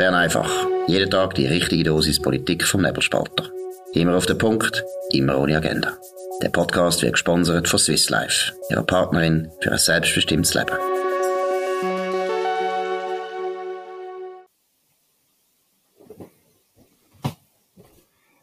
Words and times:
Bern 0.00 0.14
einfach. 0.14 0.50
Jeden 0.86 1.10
Tag 1.10 1.34
die 1.34 1.46
richtige 1.46 1.84
Dosis 1.84 2.22
Politik 2.22 2.64
vom 2.64 2.80
Nebelspalter. 2.80 3.50
Immer 3.92 4.16
auf 4.16 4.24
den 4.24 4.38
Punkt, 4.38 4.82
immer 5.12 5.38
ohne 5.38 5.58
Agenda. 5.58 5.92
Der 6.42 6.48
Podcast 6.48 7.02
wird 7.02 7.12
gesponsert 7.12 7.68
von 7.68 7.78
Swiss 7.78 8.08
Life, 8.08 8.54
ihrer 8.70 8.82
Partnerin 8.82 9.50
für 9.60 9.72
ein 9.72 9.78
selbstbestimmtes 9.78 10.54
Leben. 10.54 10.72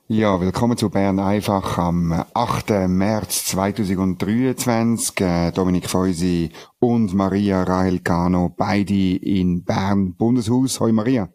Ja, 0.10 0.40
willkommen 0.40 0.78
zu 0.78 0.90
Bern 0.90 1.20
einfach 1.20 1.78
am 1.80 2.24
8. 2.34 2.88
März 2.88 3.44
2023. 3.48 5.20
Äh, 5.20 5.52
Dominik 5.52 5.90
Feusi 5.90 6.52
und 6.80 7.14
Maria 7.14 7.64
Rahel 7.64 8.00
Cano, 8.00 8.54
beide 8.56 8.94
in 9.18 9.66
Bern 9.66 10.14
Bundeshaus. 10.14 10.80
Hoi 10.80 10.94
Maria. 10.94 11.28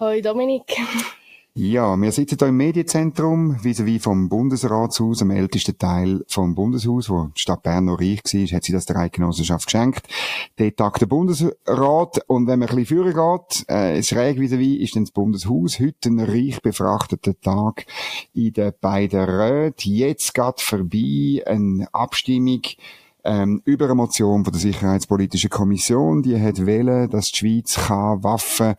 Hoi 0.00 0.22
Dominik. 0.22 0.76
Ja, 1.54 1.96
wir 1.96 2.12
sitzen 2.12 2.36
hier 2.38 2.46
im 2.46 2.56
Medienzentrum, 2.56 3.56
vis-à-vis 3.64 4.00
vom 4.00 4.28
Bundesratshaus, 4.28 5.22
am 5.22 5.32
ältesten 5.32 5.76
Teil 5.76 6.24
vom 6.28 6.54
Bundeshaus, 6.54 7.10
wo 7.10 7.24
die 7.36 7.40
Stadt 7.40 7.64
Bern 7.64 7.86
noch 7.86 7.98
reich 7.98 8.22
war, 8.22 8.56
hat 8.56 8.62
sie 8.62 8.70
das 8.70 8.86
der 8.86 8.94
Eidgenossenschaft 8.94 9.66
geschenkt. 9.66 10.06
Dort 10.54 10.76
tagt 10.76 11.00
der 11.00 11.06
Bundesrat, 11.06 12.20
und 12.28 12.46
wenn 12.46 12.60
man 12.60 12.68
ein 12.68 12.76
bisschen 12.76 13.02
führen 13.02 13.12
geht, 13.12 13.68
äh, 13.68 14.00
schräg 14.04 14.38
vis-à-vis 14.38 14.78
ist 14.78 14.94
dann 14.94 15.02
das 15.02 15.10
Bundeshaus, 15.10 15.80
heute 15.80 16.10
ein 16.10 16.20
reich 16.20 16.62
befrachteter 16.62 17.34
Tag 17.40 17.84
in 18.34 18.52
den 18.52 18.72
beiden 18.80 19.24
Räten. 19.24 19.92
Jetzt 19.92 20.32
geht 20.32 20.60
vorbei 20.60 21.42
eine 21.44 21.88
Abstimmung, 21.92 22.62
ähm, 23.28 23.60
über 23.66 23.84
eine 23.84 23.94
Motion 23.94 24.42
von 24.42 24.52
der 24.52 24.60
Sicherheitspolitischen 24.60 25.50
Kommission, 25.50 26.22
die 26.22 26.40
hat 26.40 26.64
wählen, 26.64 27.10
dass 27.10 27.30
die 27.30 27.36
Schweiz 27.36 27.74
kann 27.74 28.24
Waffen, 28.24 28.74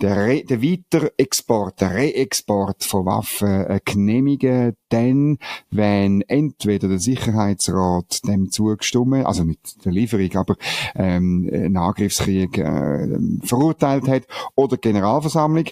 der, 0.00 0.16
Re 0.16 0.42
der 0.42 0.62
Weiterexport, 0.62 1.80
der 1.80 1.94
Reexport 1.94 2.82
von 2.82 3.04
Waffen 3.04 3.66
äh, 3.66 3.80
genehmigen, 3.84 4.74
dann, 4.88 5.38
wenn 5.70 6.22
entweder 6.22 6.88
der 6.88 6.98
Sicherheitsrat 6.98 8.26
dem 8.26 8.50
zugestimmt, 8.50 9.26
also 9.26 9.44
nicht 9.44 9.84
der 9.84 9.92
Lieferung, 9.92 10.34
aber 10.34 10.56
ähm, 10.94 11.48
einen 11.52 11.76
Angriffskrieg 11.76 12.56
äh, 12.56 13.18
verurteilt 13.42 14.08
hat, 14.08 14.22
oder 14.54 14.76
die 14.76 14.88
Generalversammlung. 14.88 15.66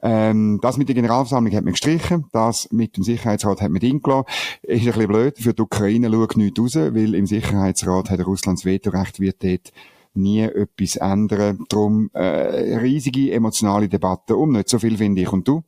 Ähm, 0.00 0.60
das 0.62 0.76
mit 0.76 0.88
der 0.88 0.94
Generalversammlung 0.94 1.54
hat 1.54 1.64
man 1.64 1.72
gestrichen, 1.72 2.26
das 2.32 2.70
mit 2.70 2.96
dem 2.96 3.02
Sicherheitsrat 3.02 3.60
hat 3.60 3.70
man 3.70 3.82
eingelassen. 3.82 4.26
Ist 4.62 4.80
ein 4.80 4.86
bisschen 4.86 5.08
blöd, 5.08 5.38
für 5.38 5.54
die 5.54 5.62
Ukraine 5.62 6.10
schaut 6.10 6.36
nichts 6.36 6.60
raus, 6.60 6.76
weil 6.76 7.14
im 7.14 7.26
Sicherheitsrat 7.26 8.10
hat 8.10 8.26
Russlands 8.26 8.64
Vetorecht, 8.64 9.18
wird 9.18 9.42
dort 9.42 9.72
nie 10.14 10.40
etwas 10.42 10.96
ändern. 10.96 11.64
Darum 11.68 12.10
äh, 12.12 12.76
riesige 12.78 13.32
emotionale 13.32 13.88
Debatte 13.88 14.36
um 14.36 14.52
nicht 14.52 14.68
so 14.68 14.78
viel, 14.78 14.96
finde 14.96 15.22
ich. 15.22 15.32
Und 15.32 15.48
du? 15.48 15.62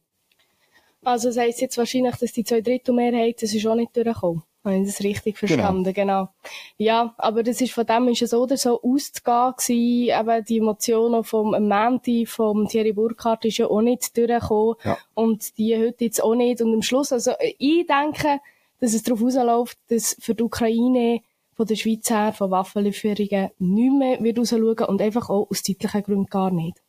Also 1.02 1.28
das 1.28 1.38
heisst 1.38 1.60
jetzt 1.60 1.78
wahrscheinlich, 1.78 2.16
dass 2.16 2.32
die 2.32 2.44
zwei 2.44 2.60
Drittel 2.60 2.94
Mehrheit, 2.94 3.42
das 3.42 3.54
ist 3.54 3.66
auch 3.66 3.74
nicht 3.74 3.96
durchgekommen. 3.96 4.42
Habe 4.70 4.82
ich 4.82 4.86
das 4.86 5.04
richtig 5.04 5.38
verstanden? 5.38 5.92
Genau. 5.92 6.24
genau. 6.24 6.28
Ja, 6.76 7.14
aber 7.18 7.42
das 7.42 7.60
ist, 7.60 7.72
von 7.72 7.86
dem 7.86 8.08
ist 8.08 8.22
es 8.22 8.34
oder 8.34 8.56
so 8.56 8.80
auszugehen 8.82 9.52
gewesen. 9.56 10.20
Eben 10.20 10.44
die 10.44 10.58
Emotionen 10.58 11.24
vom 11.24 11.50
Menti, 11.50 12.26
vom 12.26 12.68
Thierry 12.68 12.92
Burkhardt 12.92 13.44
ist 13.44 13.58
ja 13.58 13.66
auch 13.66 13.82
nicht 13.82 14.16
durchgekommen. 14.16 14.76
Ja. 14.84 14.98
Und 15.14 15.58
die 15.58 15.76
heute 15.76 16.04
jetzt 16.04 16.22
auch 16.22 16.34
nicht. 16.34 16.60
Und 16.60 16.74
am 16.74 16.82
Schluss, 16.82 17.12
also, 17.12 17.32
ich 17.58 17.86
denke, 17.86 18.40
dass 18.80 18.94
es 18.94 19.02
darauf 19.02 19.22
rausläuft, 19.22 19.78
dass 19.88 20.16
für 20.20 20.34
die 20.34 20.42
Ukraine 20.42 21.20
von 21.60 21.66
der 21.66 21.76
Schweiz 21.76 22.08
her 22.08 22.32
von 22.32 22.50
Waffenlieferungen 22.50 23.50
nicht 23.58 23.98
mehr 23.98 24.18
wird 24.22 24.38
rausschauen 24.38 24.86
und 24.88 25.02
einfach 25.02 25.28
auch 25.28 25.46
aus 25.50 25.62
zeitlichen 25.62 26.02
Gründen 26.02 26.26
gar 26.30 26.50
nicht. 26.50 26.80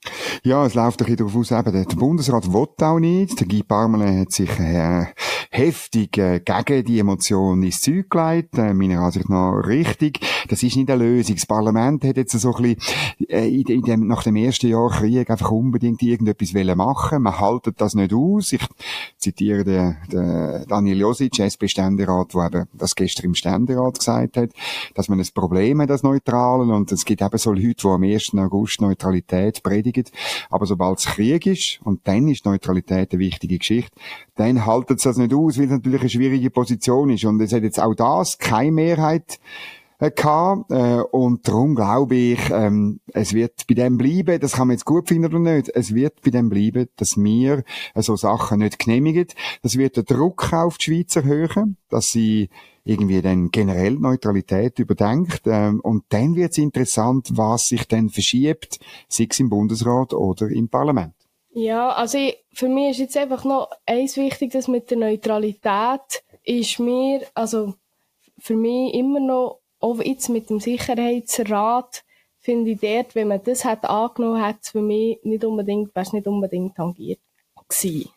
Ja, 0.45 0.65
es 0.65 0.75
läuft 0.75 1.01
ein 1.01 1.07
bisschen 1.07 1.17
darauf 1.17 1.35
aus, 1.35 1.51
eben, 1.51 1.73
der 1.73 1.95
Bundesrat 1.97 2.53
will 2.53 2.67
auch 2.79 2.99
nicht. 2.99 3.37
Der 3.37 3.47
Guy 3.47 3.63
Parmelin 3.63 4.21
hat 4.21 4.31
sich 4.31 4.49
äh, 4.59 5.07
heftig 5.53 6.17
äh, 6.17 6.39
gegen 6.39 6.85
die 6.85 6.99
Emotionen 6.99 7.63
ins 7.63 7.81
Zeug 7.81 8.09
gelegt, 8.09 8.57
äh, 8.57 8.73
meiner 8.73 9.01
Ansicht 9.01 9.29
nach 9.29 9.61
richtig. 9.67 10.21
Das 10.47 10.63
ist 10.63 10.77
nicht 10.77 10.89
eine 10.89 11.03
Lösung. 11.03 11.35
Das 11.35 11.45
Parlament 11.45 12.05
hat 12.05 12.15
jetzt 12.15 12.31
so 12.39 12.55
ein 12.55 12.63
bisschen 12.63 13.27
äh, 13.27 13.49
in, 13.49 13.63
in 13.63 13.81
dem, 13.81 14.07
nach 14.07 14.23
dem 14.23 14.37
ersten 14.37 14.69
Jahr 14.69 14.89
Krieg 14.89 15.29
einfach 15.29 15.51
unbedingt 15.51 16.01
irgendetwas 16.01 16.55
wollen 16.55 16.77
machen. 16.77 17.23
Man 17.23 17.37
haltet 17.37 17.81
das 17.81 17.95
nicht 17.95 18.13
aus. 18.13 18.53
Ich 18.53 18.65
zitiere 19.17 19.65
den, 19.65 19.97
den 20.09 20.65
Daniel 20.69 20.99
Josic, 20.99 21.37
SP-Ständerat, 21.39 22.33
der 22.33 22.45
eben 22.45 22.67
das 22.73 22.95
gestern 22.95 23.25
im 23.25 23.35
Ständerat 23.35 23.99
gesagt 23.99 24.37
hat, 24.37 24.51
dass 24.95 25.09
man 25.09 25.19
ein 25.19 25.27
Problem 25.33 25.81
hat, 25.81 25.89
das 25.89 26.01
Neutralen. 26.01 26.71
Und 26.71 26.93
es 26.93 27.03
gibt 27.03 27.21
eben 27.21 27.37
so 27.37 27.51
Leute, 27.51 27.75
die 27.75 27.87
am 27.87 28.03
1. 28.03 28.35
August 28.35 28.79
Neutralität 28.79 29.61
predigen. 29.63 30.05
Aber 30.49 30.65
sobald 30.65 30.99
es 30.99 31.07
Krieg 31.07 31.45
ist, 31.45 31.81
und 31.83 32.07
dann 32.07 32.29
ist 32.29 32.45
Neutralität 32.45 33.11
eine 33.11 33.19
wichtige 33.19 33.57
Geschichte, 33.57 33.91
dann 34.41 34.65
haltet 34.65 34.97
es 34.97 35.03
das 35.03 35.17
nicht 35.17 35.33
aus, 35.33 35.57
weil 35.57 35.65
es 35.65 35.71
natürlich 35.71 36.01
eine 36.01 36.09
schwierige 36.09 36.49
Position 36.49 37.09
ist. 37.09 37.25
Und 37.25 37.39
es 37.41 37.53
hat 37.53 37.63
jetzt 37.63 37.79
auch 37.79 37.93
das 37.93 38.37
keine 38.37 38.71
Mehrheit 38.71 39.39
äh, 39.99 40.09
gehabt, 40.09 40.71
äh, 40.71 41.01
und 41.11 41.47
darum 41.47 41.75
glaube 41.75 42.15
ich, 42.15 42.39
ähm, 42.49 42.99
es 43.13 43.33
wird 43.33 43.67
bei 43.67 43.75
dem 43.75 43.99
bleiben, 43.99 44.39
das 44.39 44.53
kann 44.53 44.67
man 44.67 44.75
jetzt 44.75 44.85
gut 44.85 45.07
finden 45.07 45.27
oder 45.27 45.39
nicht, 45.39 45.69
es 45.75 45.93
wird 45.93 46.21
bei 46.23 46.31
dem 46.31 46.49
bleiben, 46.49 46.87
dass 46.95 47.17
wir 47.17 47.63
äh, 47.93 48.01
so 48.01 48.15
Sachen 48.15 48.59
nicht 48.59 48.79
genehmigen. 48.79 49.27
Das 49.61 49.77
wird 49.77 49.97
den 49.97 50.05
Druck 50.05 50.51
auf 50.53 50.79
die 50.79 50.85
Schweiz 50.85 51.15
erhöhen, 51.15 51.77
dass 51.89 52.11
sie 52.11 52.49
irgendwie 52.83 53.21
dann 53.21 53.51
generell 53.51 53.93
Neutralität 53.93 54.79
überdenkt. 54.79 55.41
Ähm, 55.45 55.79
und 55.81 56.03
dann 56.09 56.35
wird 56.35 56.53
es 56.53 56.57
interessant, 56.57 57.29
was 57.33 57.67
sich 57.67 57.87
dann 57.87 58.09
verschiebt, 58.09 58.79
sei 59.07 59.27
es 59.29 59.39
im 59.39 59.49
Bundesrat 59.49 60.13
oder 60.13 60.49
im 60.49 60.67
Parlament. 60.67 61.13
Ja, 61.53 61.89
also 61.89 62.17
ich, 62.17 62.37
für 62.53 62.69
mich 62.69 62.91
ist 62.91 62.99
jetzt 62.99 63.17
einfach 63.17 63.43
noch 63.43 63.69
eins 63.85 64.15
wichtig, 64.15 64.51
dass 64.51 64.67
mit 64.67 64.89
der 64.89 64.97
Neutralität 64.97 66.23
ist 66.43 66.79
mir, 66.79 67.21
also 67.33 67.73
für 68.39 68.55
mich 68.55 68.93
immer 68.93 69.19
noch, 69.19 69.59
auch 69.79 69.99
jetzt 69.99 70.29
mit 70.29 70.49
dem 70.49 70.59
Sicherheitsrat, 70.59 72.03
finde 72.39 72.71
ich 72.71 72.79
dort, 72.79 73.15
wenn 73.15 73.27
man 73.27 73.41
das 73.43 73.65
hat 73.65 73.85
angenommen 73.85 74.41
hat, 74.41 74.57
für 74.63 74.81
mich 74.81 75.19
nicht 75.23 75.43
unbedingt, 75.43 75.95
wäre 75.95 76.15
nicht 76.15 76.27
unbedingt 76.27 76.75
tangiert 76.75 77.19
gewesen. 77.67 78.09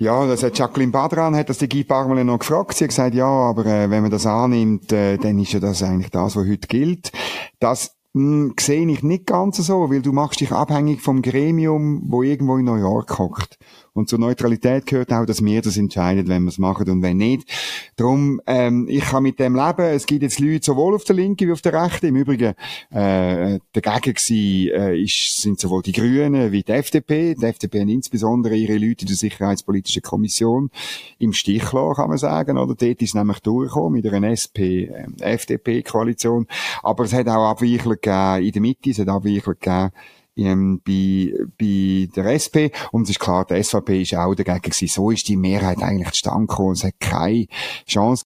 Ja, 0.00 0.26
das 0.26 0.44
hat 0.44 0.56
Jacqueline 0.56 0.92
Badran, 0.92 1.34
hat 1.34 1.48
das 1.48 1.58
die 1.58 1.68
Guy 1.68 1.82
Parmelin 1.82 2.26
noch 2.26 2.38
gefragt. 2.38 2.74
Sie 2.74 2.84
hat 2.84 2.90
gesagt, 2.90 3.14
ja, 3.14 3.26
aber 3.26 3.66
äh, 3.66 3.90
wenn 3.90 4.02
man 4.02 4.12
das 4.12 4.26
annimmt, 4.26 4.92
äh, 4.92 5.16
dann 5.16 5.40
ist 5.40 5.52
ja 5.52 5.58
das 5.58 5.82
eigentlich 5.82 6.10
das, 6.10 6.36
was 6.36 6.46
heute 6.46 6.68
gilt. 6.68 7.10
Das 7.58 7.97
hm, 8.14 8.54
sehe 8.58 8.88
ich 8.88 9.02
nicht 9.02 9.26
ganz 9.26 9.58
so, 9.58 9.90
weil 9.90 10.02
du 10.02 10.12
machst 10.12 10.40
dich 10.40 10.52
abhängig 10.52 11.02
vom 11.02 11.22
Gremium, 11.22 12.02
wo 12.06 12.22
irgendwo 12.22 12.56
in 12.56 12.64
New 12.64 12.76
York 12.76 13.18
hockt. 13.18 13.58
Und 13.98 14.08
zur 14.08 14.18
Neutralität 14.20 14.86
gehört 14.86 15.12
auch, 15.12 15.26
dass 15.26 15.44
wir 15.44 15.60
das 15.60 15.76
entscheiden, 15.76 16.28
wenn 16.28 16.44
wir 16.44 16.50
es 16.50 16.58
machen 16.58 16.88
und 16.88 17.02
wenn 17.02 17.16
nicht. 17.16 17.48
Darum, 17.96 18.40
ähm, 18.46 18.86
ich 18.88 19.00
kann 19.00 19.24
mit 19.24 19.40
dem 19.40 19.56
leben. 19.56 19.86
Es 19.86 20.06
gibt 20.06 20.22
jetzt 20.22 20.38
Leute 20.38 20.64
sowohl 20.64 20.94
auf 20.94 21.02
der 21.02 21.16
Linken 21.16 21.48
wie 21.48 21.52
auf 21.52 21.62
der 21.62 21.72
Rechten. 21.72 22.06
Im 22.06 22.14
Übrigen, 22.14 22.54
äh, 22.90 23.58
dagegen 23.72 24.14
gewesen, 24.14 24.70
äh, 24.70 24.96
ist, 24.96 25.42
sind 25.42 25.58
sowohl 25.58 25.82
die 25.82 25.90
Grünen 25.90 26.52
wie 26.52 26.62
die 26.62 26.70
FDP. 26.70 27.34
Die 27.34 27.44
FDP 27.44 27.80
haben 27.80 27.88
insbesondere 27.88 28.54
ihre 28.54 28.74
Leute 28.74 29.00
in 29.00 29.08
der 29.08 29.16
Sicherheitspolitischen 29.16 30.02
Kommission 30.02 30.70
im 31.18 31.32
Stich 31.32 31.68
gelassen, 31.68 31.96
kann 31.96 32.08
man 32.08 32.18
sagen. 32.18 32.56
Oder 32.56 32.76
dort 32.76 33.02
ist 33.02 33.16
nämlich 33.16 33.40
durchgekommen 33.40 33.94
mit 33.94 34.06
einer 34.06 34.28
SP-FDP-Koalition. 34.30 36.44
Äh, 36.44 36.46
Aber 36.84 37.02
es 37.02 37.12
hat 37.12 37.26
auch 37.26 37.50
Abweichler 37.50 37.96
gegeben 37.96 38.46
in 38.46 38.52
der 38.52 38.62
Mitte, 38.62 38.90
es 38.90 39.00
hat 39.00 39.08
Abweichler 39.08 39.54
gegeben 39.54 39.90
ähm, 40.38 40.80
bei, 40.84 41.34
bei 41.58 42.08
der 42.14 42.32
SP. 42.34 42.70
Und 42.92 43.04
es 43.04 43.10
ist 43.10 43.20
klar, 43.20 43.44
der 43.44 43.62
SVP 43.62 44.02
ist 44.02 44.14
auch 44.14 44.34
dagegen 44.34 44.62
gewesen. 44.62 44.88
So 44.88 45.10
ist 45.10 45.28
die 45.28 45.36
Mehrheit 45.36 45.82
eigentlich 45.82 46.10
zustande 46.12 46.46
gekommen. 46.46 46.72
Es 46.72 46.84
hat 46.84 46.98
keine 47.00 47.46
Chance. 47.86 48.24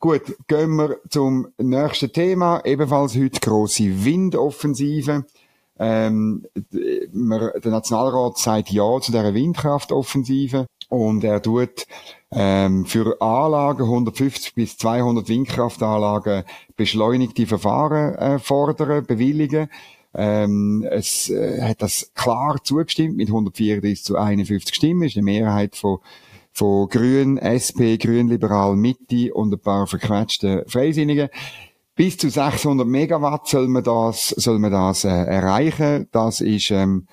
Gut, 0.00 0.36
gehen 0.48 0.76
wir 0.76 0.98
zum 1.08 1.48
nächsten 1.56 2.12
Thema. 2.12 2.60
Ebenfalls 2.64 3.16
heute 3.16 3.40
grosse 3.40 4.04
Windoffensive. 4.04 5.24
Ähm, 5.78 6.46
der 6.72 7.70
Nationalrat 7.70 8.38
sagt 8.38 8.70
Ja 8.70 9.00
zu 9.00 9.10
dieser 9.10 9.34
Windkraftoffensive 9.34 10.66
und 10.88 11.24
er 11.24 11.42
tut 11.42 11.86
ähm, 12.30 12.84
für 12.84 13.20
Anlagen 13.20 13.82
150 13.82 14.54
bis 14.54 14.76
200 14.76 15.28
Windkraftanlagen 15.28 16.44
beschleunigte 16.76 17.46
Verfahren 17.46 18.14
äh, 18.14 18.38
fordern, 18.38 19.04
bewilligen. 19.04 19.68
Ähm, 20.14 20.86
es 20.90 21.30
äh, 21.30 21.62
hat 21.62 21.82
das 21.82 22.12
klar 22.14 22.58
zugestimmt 22.62 23.16
mit 23.16 23.28
134 23.28 24.04
zu 24.04 24.16
51 24.16 24.74
Stimmen. 24.74 25.02
ist 25.02 25.16
eine 25.16 25.24
Mehrheit 25.24 25.76
von 25.76 25.98
von 26.54 26.88
Grün, 26.88 27.36
SP, 27.42 27.98
Grünliberal, 27.98 28.76
Mitte 28.76 29.34
und 29.34 29.52
ein 29.52 29.58
paar 29.58 29.88
verquetschten 29.88 30.62
Freisinnigen. 30.68 31.28
Bis 31.96 32.16
zu 32.16 32.30
600 32.30 32.86
Megawatt 32.86 33.48
soll 33.48 33.66
man 33.68 33.82
das, 33.82 34.28
soll 34.28 34.60
man 34.60 34.70
das 34.70 35.04
äh, 35.04 35.08
erreichen. 35.08 36.08
Das 36.12 36.40
ist 36.40 36.70
ähm, 36.70 37.06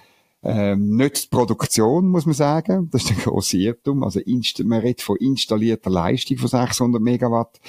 ähm, 0.43 0.95
nicht 0.95 1.25
die 1.25 1.27
Produktion, 1.29 2.07
muss 2.07 2.25
man 2.25 2.33
sagen. 2.33 2.89
Das 2.91 3.03
ist 3.03 3.11
ein 3.11 3.17
grosser 3.17 3.57
Irrtum. 3.57 4.03
Also, 4.03 4.21
man 4.63 4.79
redet 4.79 5.01
von 5.01 5.17
installierter 5.17 5.91
Leistung 5.91 6.37
von 6.37 6.47
600 6.47 7.01
Megawatt. 7.01 7.59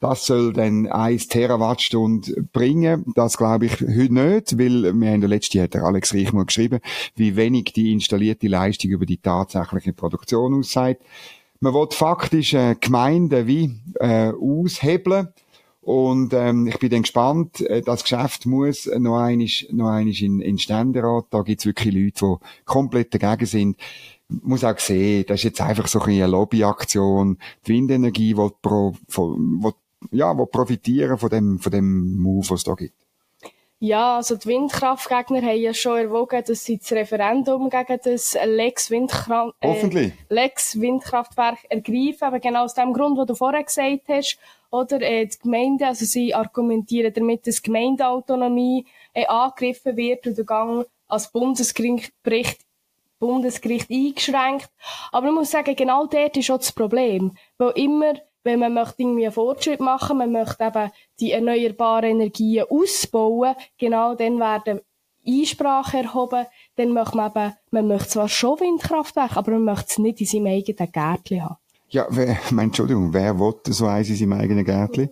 Das 0.00 0.26
soll 0.26 0.52
dann 0.52 0.86
1 0.86 1.28
Terawattstunde 1.28 2.42
bringen. 2.52 3.04
Das 3.14 3.36
glaube 3.36 3.66
ich 3.66 3.80
heute 3.80 4.12
nicht, 4.12 4.58
weil 4.58 4.94
wir 4.94 5.10
haben 5.10 5.20
der 5.20 5.28
letzte 5.28 5.62
hat 5.62 5.74
der 5.74 5.82
Alex 5.82 6.14
Reichmann 6.14 6.46
geschrieben, 6.46 6.80
wie 7.16 7.34
wenig 7.34 7.72
die 7.74 7.92
installierte 7.92 8.46
Leistung 8.46 8.90
über 8.90 9.06
die 9.06 9.16
tatsächliche 9.18 9.92
Produktion 9.92 10.54
aussieht. 10.54 10.98
Man 11.60 11.74
will 11.74 11.88
faktisch 11.90 12.54
äh, 12.54 12.76
Gemeinden 12.78 13.48
wie 13.48 13.74
äh, 13.98 14.30
aushebeln 14.30 15.28
und 15.88 16.34
ähm, 16.34 16.66
ich 16.66 16.78
bin 16.78 16.90
dann 16.90 17.00
gespannt, 17.00 17.62
äh, 17.62 17.80
das 17.80 18.02
Geschäft 18.02 18.44
muss 18.44 18.84
noch 18.84 19.16
einmal, 19.16 19.48
noch 19.70 19.88
einmal 19.88 20.06
in, 20.06 20.42
in 20.42 20.58
Ständerat. 20.58 21.28
Da 21.30 21.40
gibt's 21.40 21.64
wirklich 21.64 21.94
Leute, 21.94 22.36
die 22.42 22.64
komplett 22.66 23.14
dagegen 23.14 23.46
sind. 23.46 23.78
Muss 24.28 24.64
auch 24.64 24.78
sehen, 24.78 25.24
das 25.26 25.40
ist 25.40 25.44
jetzt 25.44 25.62
einfach 25.62 25.86
so 25.86 25.98
eine 26.02 26.26
Lobbyaktion. 26.26 27.38
Die 27.66 27.72
Windenergie 27.72 28.36
will, 28.36 28.50
pro, 28.60 28.96
will, 29.06 29.72
ja, 30.10 30.36
will 30.36 30.44
profitieren 30.48 31.16
von 31.16 31.30
dem, 31.30 31.58
von 31.58 31.72
dem 31.72 32.18
Move, 32.18 32.50
was 32.50 32.60
es 32.60 32.64
da 32.64 32.74
gibt. 32.74 33.07
Ja, 33.80 34.16
also 34.16 34.34
die 34.34 34.48
Windkraftgegner 34.48 35.40
haben 35.40 35.60
ja 35.60 35.72
schon 35.72 35.98
erwogen, 35.98 36.42
dass 36.44 36.64
sie 36.64 36.78
das 36.78 36.90
Referendum 36.90 37.70
gegen 37.70 38.00
das 38.02 38.36
Lex, 38.44 38.90
Windkra 38.90 39.52
äh, 39.60 40.10
Lex 40.28 40.80
Windkraftwerk 40.80 41.58
ergreifen. 41.68 42.24
Aber 42.24 42.40
genau 42.40 42.64
aus 42.64 42.74
dem 42.74 42.92
Grund, 42.92 43.18
den 43.18 43.26
du 43.26 43.36
vorher 43.36 43.62
gesagt 43.62 44.08
hast, 44.08 44.36
oder 44.70 45.00
äh, 45.00 45.26
die 45.26 45.38
Gemeinde, 45.38 45.86
also 45.86 46.04
sie 46.04 46.34
argumentieren 46.34 47.12
damit, 47.14 47.46
dass 47.46 47.62
Gemeindeautonomie 47.62 48.84
äh, 49.14 49.26
angegriffen 49.26 49.96
wird 49.96 50.26
und 50.26 50.36
der 50.36 50.44
Gang 50.44 50.84
als 51.06 51.30
Bundesgericht 51.30 52.12
Bundesgericht 53.18 53.90
eingeschränkt. 53.90 54.70
Aber 55.10 55.28
ich 55.28 55.34
muss 55.34 55.50
sagen, 55.50 55.74
genau 55.74 56.06
dort 56.06 56.36
ist 56.36 56.50
auch 56.50 56.58
das 56.58 56.72
Problem. 56.72 57.36
Weil 57.56 57.72
immer, 57.76 58.14
wenn 58.48 58.60
man 58.60 58.72
möchte 58.72 59.02
irgendwie 59.02 59.26
einen 59.26 59.32
Fortschritt 59.32 59.80
machen, 59.80 60.18
man 60.18 60.32
möchte 60.32 60.64
eben 60.64 60.90
die 61.20 61.32
erneuerbaren 61.32 62.10
Energien 62.12 62.64
ausbauen, 62.70 63.54
genau 63.76 64.14
dann 64.14 64.38
werden 64.38 64.80
Einsprache 65.26 65.98
erhoben, 65.98 66.46
dann 66.76 66.92
möchte 66.92 67.16
man 67.16 67.30
eben, 67.30 67.52
man 67.70 67.88
möchte 67.88 68.08
zwar 68.08 68.28
schon 68.28 68.58
Windkraftwerke, 68.60 69.36
aber 69.36 69.52
man 69.52 69.64
möchte 69.64 69.86
es 69.90 69.98
nicht 69.98 70.20
in 70.22 70.26
seinem 70.26 70.46
eigenen 70.46 70.90
Gärtchen 70.90 71.44
haben. 71.44 71.56
Ja, 71.90 72.06
wer, 72.08 72.38
mein, 72.50 72.66
Entschuldigung, 72.66 73.12
wer 73.12 73.38
will 73.38 73.54
so 73.66 73.86
eins 73.86 74.08
in 74.08 74.16
seinem 74.16 74.32
eigenen 74.32 74.64
Gärtchen? 74.64 75.10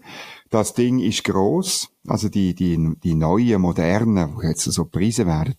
Das 0.51 0.75
Ding 0.75 1.01
ist 1.01 1.25
gross. 1.25 1.89
Also 2.07 2.29
die, 2.29 2.55
die, 2.55 2.95
die 3.03 3.15
neuen, 3.15 3.61
modernen, 3.61 4.37
die 4.41 4.47
jetzt 4.47 4.63
so 4.63 4.85
Preise 4.85 5.27
werden, 5.27 5.55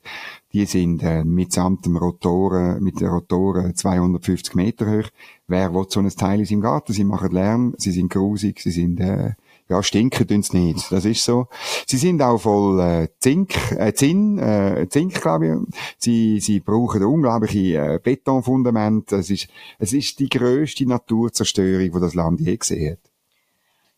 die 0.54 0.66
sind 0.66 1.04
äh, 1.04 1.26
mitsamt 1.26 1.86
dem 1.86 1.98
Rotoren, 1.98 2.82
mit 2.82 3.02
den 3.02 3.10
Rotoren 3.10 3.76
250 3.76 4.56
Meter 4.56 4.86
hoch. 4.90 5.10
Wer 5.48 5.74
will 5.74 5.86
so 5.90 6.00
ein 6.00 6.10
Teil 6.10 6.40
in 6.40 6.46
seinem 6.46 6.62
Garten? 6.62 6.94
Sie 6.94 7.04
machen 7.04 7.32
Lärm, 7.32 7.76
sie 7.78 7.92
sind 7.92 8.10
grusig, 8.10 8.62
sie 8.62 8.72
sind 8.72 9.02
äh, 9.02 9.34
ja, 9.70 9.84
stinken 9.84 10.28
tun's 10.28 10.54
nicht. 10.54 10.92
Das 10.92 11.04
ist 11.06 11.24
so. 11.24 11.48
Sie 11.86 11.98
sind 11.98 12.22
auch 12.22 12.40
voll 12.40 12.80
äh, 12.80 13.08
Zink, 13.20 13.54
äh, 13.72 13.94
Zinn, 13.94 14.38
äh, 14.38 14.88
Zink, 14.90 15.22
glaube 15.22 15.48
ich. 15.48 15.76
Sie, 15.98 16.40
sie 16.40 16.60
brauchen 16.62 17.04
unglaubliche 17.04 17.78
äh, 17.78 18.00
Betonfundament. 18.02 19.12
Es 19.12 19.30
ist, 19.30 19.50
es 19.80 19.94
ist 19.94 20.20
die 20.20 20.30
grösste 20.30 20.88
Naturzerstörung, 20.88 21.92
die 21.92 22.00
das 22.00 22.16
Land 22.16 22.40
je 22.40 22.56
gesehen 22.56 22.94
hat. 22.94 23.12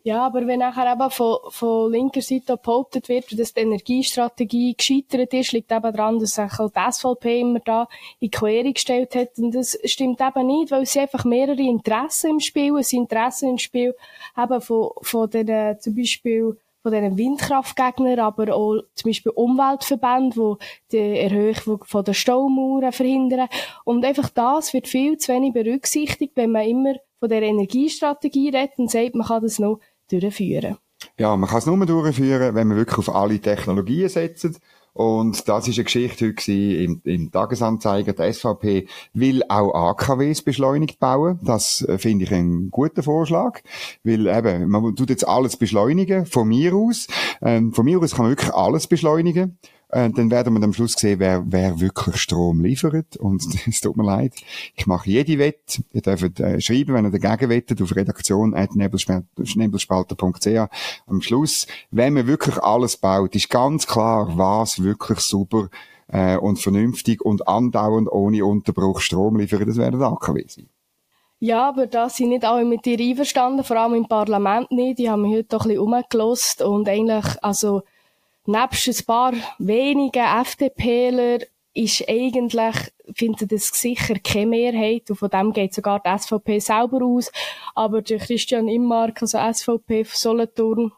Ja, 0.04 0.26
aber 0.26 0.48
wenn 0.48 0.60
nachher 0.60 0.94
eben 0.94 1.12
von, 1.12 1.40
von 1.50 1.92
linker 1.92 2.22
Seite 2.22 2.56
behauptet 2.56 3.10
wird, 3.10 3.38
dass 3.38 3.54
die 3.54 3.60
Energiestrategie 3.60 4.74
gescheitert 4.78 5.34
ist, 5.34 5.52
liegt 5.52 5.74
eben 5.74 5.94
daran, 5.94 6.20
dass 6.20 6.36
sich 6.36 6.58
halt 6.58 6.74
die 6.74 6.92
SVP 6.92 7.42
immer 7.42 7.60
da 7.60 7.88
in 8.22 8.32
Quere 8.32 8.72
gestellt 8.72 9.14
hat. 9.16 9.38
Und 9.38 9.54
das 9.54 9.78
stimmt 9.84 10.22
eben 10.22 10.48
nicht, 10.48 10.72
weil 10.72 10.84
es 10.84 10.96
einfach 10.96 11.26
mehrere 11.26 11.62
Interessen 11.62 12.32
im 12.32 12.40
Spiel, 12.40 12.78
es 12.78 12.90
sind 12.90 13.02
Interessen 13.02 13.50
im 13.50 13.58
Spiel 13.58 13.94
eben 14.38 14.62
von, 14.62 14.92
von 15.02 15.30
den, 15.30 15.78
zum 15.80 15.96
Beispiel, 15.96 16.58
von 16.82 16.94
diesen 16.94 17.18
Windkraftgegnern, 17.18 18.20
aber 18.20 18.56
auch 18.56 18.82
zum 18.96 19.10
Beispiel 19.10 19.34
Umweltverbände, 19.34 20.58
die 20.92 20.98
die 20.98 21.20
Erhöhung 21.20 21.84
von 21.84 22.06
der 22.06 22.14
Staumauern 22.14 22.94
verhindern. 22.94 23.50
Und 23.84 24.06
einfach 24.06 24.30
das 24.30 24.74
wird 24.74 24.88
viel 24.88 25.18
zu 25.18 25.34
wenig 25.34 25.52
berücksichtigt, 25.52 26.34
wenn 26.36 26.52
man 26.52 26.66
immer 26.66 26.96
von 27.20 27.30
der 27.30 27.42
Energiestrategie 27.42 28.50
redet 28.50 28.80
und 28.80 28.90
sagt, 28.90 29.14
man 29.14 29.28
kann 29.28 29.44
das 29.44 29.60
noch 29.60 29.82
durchführen. 30.12 30.78
Ja, 31.18 31.36
man 31.38 31.50
kann 31.50 31.60
es 31.60 31.66
nur 31.66 31.86
durchführen, 31.86 32.56
wenn 32.56 32.68
man 32.68 32.78
wirklich 32.78 32.98
auf 32.98 33.16
alle 33.16 33.40
Technologien 33.40 34.10
setzt. 34.10 34.60
Und 34.94 35.48
das 35.48 35.68
ist 35.68 35.78
eine 35.78 35.86
Geschichte 35.86 36.28
heute 36.28 36.52
im, 36.52 37.02
im 37.06 37.32
Tagesanzeiger. 37.32 38.14
Der 38.14 38.34
SVP 38.34 38.88
will 39.14 39.44
auch 39.48 39.74
AKWs 39.74 40.42
beschleunigt 40.42 41.00
bauen. 41.00 41.40
Das 41.44 41.84
äh, 41.84 41.98
finde 41.98 42.26
ich 42.26 42.34
einen 42.34 42.70
guten 42.70 43.04
Vorschlag. 43.04 43.62
Weil 44.04 44.28
eben, 44.28 44.70
man 44.70 44.96
tut 44.96 45.10
jetzt 45.10 45.28
alles 45.28 45.58
beschleunigen, 45.58 46.26
von 46.26 46.48
mir 46.48 46.74
aus. 46.76 47.08
Ähm, 47.42 47.72
von 47.72 47.86
mir 47.86 48.00
aus 48.00 48.16
kann 48.16 48.26
man 48.26 48.32
wirklich 48.32 48.54
alles 48.54 48.88
beschleunigen. 48.88 49.58
Äh, 49.90 50.10
dann 50.12 50.32
werden 50.32 50.54
wir 50.54 50.64
am 50.64 50.72
Schluss 50.74 50.94
sehen, 50.94 51.20
wer, 51.20 51.44
wer 51.48 51.80
wirklich 51.80 52.18
Strom 52.18 52.64
liefert. 52.64 53.16
Und 53.18 53.44
es 53.68 53.82
tut 53.82 53.98
mir 53.98 54.06
leid. 54.06 54.34
Ich 54.76 54.88
mache 54.88 55.10
jede 55.10 55.38
Wette. 55.40 55.84
Ihr 55.92 56.02
dürft 56.02 56.40
äh, 56.40 56.62
schreiben, 56.62 56.94
wenn 56.94 57.06
ihr 57.06 57.12
dagegen 57.12 57.50
wettet, 57.50 57.82
auf 57.82 57.94
redaktion.nebelspalter.ch. 57.96 60.70
Am 61.08 61.22
Schluss, 61.22 61.68
wenn 61.92 62.14
man 62.14 62.28
wirklich 62.28 62.58
alles 62.60 62.98
baut, 62.98 63.36
ist 63.36 63.50
ganz 63.50 63.88
klar, 63.88 64.38
was 64.38 64.84
wirklich 64.84 65.20
super 65.20 65.70
äh, 66.08 66.38
und 66.38 66.60
vernünftig 66.60 67.22
und 67.22 67.48
andauernd 67.48 68.12
ohne 68.12 68.46
Unterbruch 68.46 69.00
Strom 69.00 69.38
liefert. 69.38 69.68
Das 69.68 69.78
werden 69.78 70.02
AKW 70.02 70.46
sein. 70.48 70.70
Ja, 71.42 71.70
aber 71.70 71.88
da 71.88 72.10
sind 72.10 72.30
nicht 72.30 72.44
alle 72.44 72.66
mit 72.66 72.86
dir 72.86 73.00
einverstanden, 73.00 73.64
vor 73.64 73.78
allem 73.78 73.96
im 73.96 74.08
Parlament 74.08 74.72
nicht. 74.72 75.00
Die 75.00 75.10
haben 75.10 75.22
mich 75.22 75.36
heute 75.36 75.46
doch 75.46 75.66
ein 75.66 75.70
bisschen 75.70 75.84
umgelost 75.84 76.62
und 76.62 76.90
eigentlich, 76.90 77.26
also, 77.42 77.84
nebst 78.50 78.88
ein 78.88 79.06
paar 79.06 79.34
wenigen 79.58 80.24
FDPler 80.24 81.40
ist 81.74 82.10
eigentlich, 82.10 82.76
findet 83.14 83.52
das 83.52 83.68
sicher 83.68 84.16
keine 84.16 84.48
Mehrheit 84.48 85.10
und 85.10 85.18
von 85.18 85.30
dem 85.30 85.54
geht 85.54 85.74
sogar 85.74 86.02
die 86.02 86.18
SVP 86.18 86.60
selber 86.60 87.06
aus. 87.06 87.32
Aber 87.76 88.02
der 88.02 88.18
Christian 88.18 88.68
Immark, 88.68 89.22
also 89.22 89.38
SVP 89.38 90.04
von 90.04 90.16
Solothurn, 90.16 90.92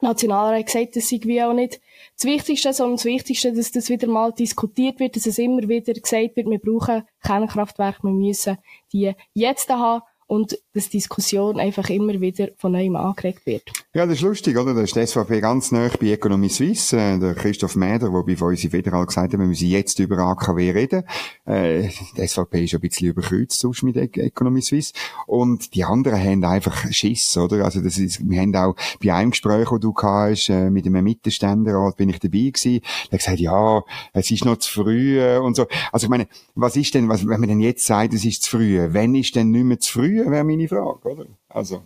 Nationalrat 0.00 0.66
gesagt, 0.66 0.96
das 0.96 1.08
sei 1.08 1.20
wie 1.22 1.42
auch 1.42 1.52
nicht 1.52 1.80
das 2.16 2.26
Wichtigste, 2.26 2.72
sondern 2.72 2.96
das 2.96 3.04
Wichtigste, 3.04 3.52
dass 3.52 3.70
das 3.70 3.88
wieder 3.88 4.06
mal 4.08 4.32
diskutiert 4.32 5.00
wird, 5.00 5.16
dass 5.16 5.26
es 5.26 5.38
immer 5.38 5.66
wieder 5.68 5.94
gesagt 5.94 6.36
wird, 6.36 6.50
wir 6.50 6.58
brauchen 6.58 7.04
Kernkraftwerke, 7.22 8.02
wir 8.02 8.10
müssen 8.10 8.58
die 8.92 9.12
jetzt 9.32 9.70
haben 9.70 10.02
und 10.26 10.58
dass 10.72 10.88
Diskussion 10.88 11.60
einfach 11.60 11.88
immer 11.90 12.20
wieder 12.20 12.48
von 12.56 12.72
neuem 12.72 12.96
angeregt 12.96 13.46
wird. 13.46 13.62
Ja, 13.92 14.06
das 14.06 14.16
ist 14.16 14.22
lustig, 14.22 14.56
oder? 14.56 14.74
Da 14.74 14.82
ist 14.82 14.96
die 14.96 15.06
SVP 15.06 15.40
ganz 15.40 15.70
nah 15.70 15.88
bei 16.00 16.08
Economy 16.08 16.48
Suisse. 16.48 16.96
Äh, 16.96 17.18
der 17.18 17.34
Christoph 17.34 17.76
Mäder, 17.76 18.10
der 18.10 18.34
bei 18.34 18.44
uns 18.44 18.62
Federal 18.62 19.06
gesagt 19.06 19.32
hat, 19.32 19.38
wir 19.38 19.46
müssen 19.46 19.68
jetzt 19.68 19.98
über 19.98 20.18
AKW 20.18 20.70
reden. 20.70 21.04
Äh, 21.44 21.90
die 22.16 22.26
SVP 22.26 22.64
ist 22.64 22.74
ein 22.74 22.80
bisschen 22.80 23.08
überkreuzt 23.08 23.60
sonst 23.60 23.82
mit 23.82 23.96
Economy 23.96 24.62
Suisse. 24.62 24.92
Und 25.26 25.74
die 25.74 25.84
anderen 25.84 26.18
haben 26.18 26.44
einfach 26.44 26.90
Schiss, 26.90 27.36
oder? 27.36 27.64
Also 27.64 27.80
das 27.80 27.98
ist, 27.98 28.28
wir 28.28 28.40
haben 28.40 28.54
auch 28.56 28.74
bei 29.02 29.14
einem 29.14 29.30
Gespräch, 29.30 29.68
das 29.70 29.80
du 29.80 29.94
hast, 30.02 30.48
äh, 30.48 30.70
mit 30.70 30.86
einem 30.86 31.04
Mittelständerat, 31.04 31.96
bin 31.96 32.08
ich 32.08 32.18
dabei 32.18 32.38
gewesen. 32.38 32.80
Der 33.10 33.12
hat 33.12 33.18
gesagt, 33.18 33.40
ja, 33.40 33.82
es 34.12 34.30
ist 34.30 34.44
noch 34.44 34.56
zu 34.56 34.82
früh 34.82 35.20
äh, 35.20 35.38
und 35.38 35.54
so. 35.54 35.66
Also 35.92 36.06
ich 36.06 36.10
meine, 36.10 36.26
was 36.54 36.76
ist 36.76 36.94
denn, 36.94 37.08
was, 37.08 37.26
wenn 37.26 37.40
man 37.40 37.48
denn 37.48 37.60
jetzt 37.60 37.86
sagt, 37.86 38.14
es 38.14 38.24
ist 38.24 38.42
zu 38.42 38.56
früh, 38.58 38.88
wenn 38.90 39.14
ist 39.14 39.36
denn 39.36 39.50
nicht 39.50 39.64
mehr 39.64 39.78
zu 39.78 39.92
früh, 39.92 40.13
wäre 40.14 40.44
meine 40.44 40.68
Frage, 40.68 41.08
oder? 41.08 41.26
Also. 41.48 41.82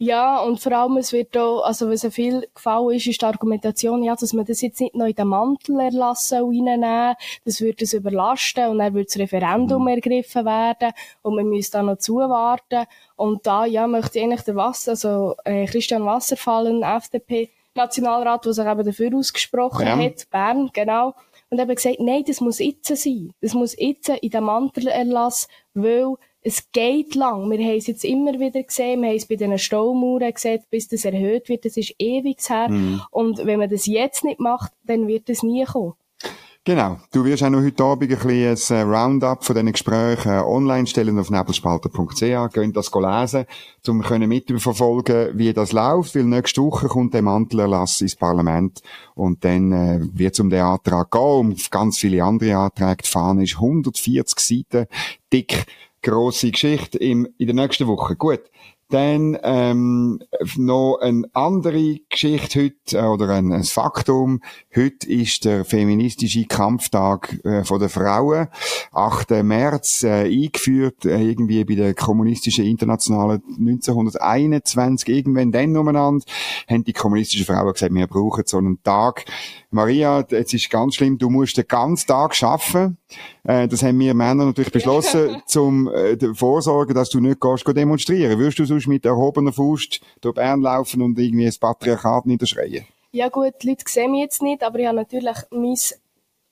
Ja, 0.00 0.40
und 0.42 0.60
vor 0.60 0.70
allem, 0.70 0.96
es 0.98 1.12
wird 1.12 1.36
auch, 1.36 1.62
also 1.62 1.90
was 1.90 2.06
viel 2.14 2.48
gefallen 2.54 2.94
ist, 2.94 3.08
ist 3.08 3.20
die 3.20 3.26
Argumentation, 3.26 4.04
ja, 4.04 4.14
dass 4.14 4.32
man 4.32 4.44
das 4.44 4.60
jetzt 4.60 4.80
nicht 4.80 4.94
noch 4.94 5.06
in 5.06 5.14
den 5.14 5.26
Mantel 5.26 5.80
erlassen 5.80 6.42
und 6.42 6.56
reinnehmen, 6.56 7.16
das 7.44 7.60
würde 7.60 7.82
es 7.82 7.94
überlasten 7.94 8.68
und 8.68 8.78
dann 8.78 8.94
würde 8.94 9.06
das 9.06 9.18
Referendum 9.18 9.82
mhm. 9.82 9.88
ergriffen 9.88 10.44
werden 10.44 10.92
und 11.22 11.34
man 11.34 11.48
müsste 11.48 11.78
da 11.78 11.82
noch 11.82 11.98
zuwarten. 11.98 12.84
Und 13.16 13.44
da, 13.44 13.64
ja, 13.64 13.88
möchte 13.88 14.20
ich 14.20 14.24
eigentlich 14.24 14.42
der 14.42 14.54
Wasser, 14.54 14.92
also 14.92 15.34
äh, 15.44 15.66
Christian 15.66 16.04
Wasserfall, 16.04 16.68
ein 16.68 16.84
FDP-Nationalrat, 16.84 18.44
der 18.44 18.52
sich 18.52 18.66
eben 18.66 18.86
dafür 18.86 19.16
ausgesprochen 19.16 19.86
ja. 19.86 19.98
hat, 19.98 20.30
Bern, 20.30 20.70
genau, 20.72 21.16
und 21.50 21.58
eben 21.58 21.74
gesagt, 21.74 21.98
nein, 21.98 22.22
das 22.24 22.40
muss 22.40 22.60
jetzt 22.60 22.94
sein. 22.96 23.32
Das 23.40 23.54
muss 23.54 23.76
jetzt 23.76 24.10
in 24.10 24.30
den 24.30 24.44
Mantel 24.44 24.86
erlassen, 24.86 25.48
weil 25.74 26.14
es 26.48 26.72
geht 26.72 27.14
lang. 27.14 27.50
Wir 27.50 27.58
haben 27.58 27.76
es 27.76 27.86
jetzt 27.86 28.04
immer 28.04 28.32
wieder 28.40 28.62
gesehen, 28.62 29.02
wir 29.02 29.10
haben 29.10 29.16
es 29.16 29.26
bei 29.26 29.36
den 29.36 29.58
Staumauern 29.58 30.32
gesehen, 30.32 30.62
bis 30.70 30.88
das 30.88 31.04
erhöht 31.04 31.48
wird, 31.48 31.64
das 31.64 31.76
ist 31.76 31.94
ewig 31.98 32.38
her. 32.48 32.68
Mhm. 32.70 33.02
Und 33.10 33.44
wenn 33.44 33.58
man 33.58 33.68
das 33.68 33.86
jetzt 33.86 34.24
nicht 34.24 34.40
macht, 34.40 34.72
dann 34.84 35.06
wird 35.06 35.28
es 35.28 35.42
nie 35.42 35.64
kommen. 35.64 35.94
Genau. 36.64 36.98
Du 37.12 37.24
wirst 37.24 37.42
auch 37.42 37.48
noch 37.48 37.62
heute 37.62 37.82
Abend 37.82 38.12
ein 38.12 38.18
bisschen 38.18 38.76
ein 38.76 38.90
äh, 38.90 38.96
Roundup 38.96 39.42
von 39.42 39.56
diesen 39.56 39.72
Gesprächen 39.72 40.32
äh, 40.32 40.40
online 40.40 40.86
stellen 40.86 41.18
auf 41.18 41.30
nebelspalter.ch. 41.30 42.52
Könnt 42.52 42.76
das 42.76 42.92
lesen, 42.92 43.46
um 43.86 44.02
können 44.02 44.28
mitverfolgen, 44.28 45.38
wie 45.38 45.54
das 45.54 45.72
läuft, 45.72 46.14
weil 46.14 46.24
nächste 46.24 46.60
Woche 46.60 46.88
kommt 46.88 47.14
der 47.14 47.22
Mantelerlass 47.22 48.02
ins 48.02 48.16
Parlament 48.16 48.82
und 49.14 49.44
dann 49.46 49.72
äh, 49.72 50.00
wird 50.12 50.34
es 50.34 50.40
um 50.40 50.50
den 50.50 50.60
Antrag 50.60 51.10
gehen, 51.10 51.22
um 51.22 51.56
ganz 51.70 51.98
viele 51.98 52.22
andere 52.22 52.56
Anträge. 52.56 53.02
Die 53.02 53.08
Fahne 53.08 53.44
ist 53.44 53.54
140 53.54 54.38
Seiten 54.38 54.88
dick, 55.32 55.64
grosse 56.02 56.50
Geschichte 56.50 56.98
im, 56.98 57.28
in 57.38 57.46
der 57.46 57.54
nächsten 57.54 57.86
Woche. 57.86 58.16
Gut. 58.16 58.42
Dann 58.90 59.36
ähm, 59.42 60.18
noch 60.56 60.96
eine 61.02 61.28
andere 61.34 61.98
Geschichte 62.08 62.62
heute, 62.62 62.98
äh, 62.98 63.02
oder 63.02 63.28
ein, 63.28 63.52
ein 63.52 63.64
Faktum. 63.64 64.40
Heute 64.74 65.06
ist 65.06 65.44
der 65.44 65.66
feministische 65.66 66.46
Kampftag 66.46 67.38
äh, 67.44 67.64
von 67.64 67.80
der 67.80 67.90
Frauen. 67.90 68.48
8. 68.92 69.42
März 69.42 70.04
äh, 70.04 70.24
eingeführt, 70.24 71.04
äh, 71.04 71.20
irgendwie 71.20 71.64
bei 71.64 71.74
der 71.74 71.92
kommunistischen 71.92 72.64
Internationalen 72.64 73.42
1921, 73.58 75.06
irgendwann 75.06 75.52
dann 75.52 75.76
umeinander, 75.76 76.24
haben 76.66 76.84
die 76.84 76.94
kommunistischen 76.94 77.44
Frauen 77.44 77.74
gesagt, 77.74 77.92
wir 77.92 78.06
brauchen 78.06 78.44
so 78.46 78.56
einen 78.56 78.82
Tag. 78.82 79.26
Maria, 79.70 80.24
jetzt 80.30 80.54
ist 80.54 80.70
ganz 80.70 80.94
schlimm, 80.94 81.18
du 81.18 81.28
musst 81.28 81.56
den 81.56 81.66
ganzen 81.66 82.06
Tag 82.06 82.42
arbeiten. 82.42 82.96
Äh, 83.44 83.68
das 83.68 83.82
haben 83.82 83.98
wir 83.98 84.14
Männer 84.14 84.46
natürlich 84.46 84.72
beschlossen, 84.72 85.42
zum 85.46 85.88
äh, 85.88 86.16
Vorsorgen, 86.34 86.94
dass 86.94 87.10
du 87.10 87.20
nicht 87.20 87.40
gehst, 87.40 87.66
demonstrieren. 87.66 88.38
Würdest 88.38 88.58
du 88.58 88.64
sonst 88.64 88.86
mit 88.86 89.04
erhobener 89.04 89.52
Faust 89.52 90.00
durch 90.20 90.34
Bern 90.34 90.62
laufen 90.62 91.02
und 91.02 91.18
irgendwie 91.18 91.44
das 91.44 91.58
Patriarchat 91.58 92.26
niederschreien? 92.26 92.86
Ja 93.12 93.28
gut, 93.28 93.54
die 93.62 93.68
Leute 93.68 93.84
sehen 93.86 94.12
mich 94.12 94.22
jetzt 94.22 94.42
nicht, 94.42 94.62
aber 94.62 94.78
ich 94.78 94.86
habe 94.86 94.96
natürlich 94.96 95.36
mein 95.50 95.76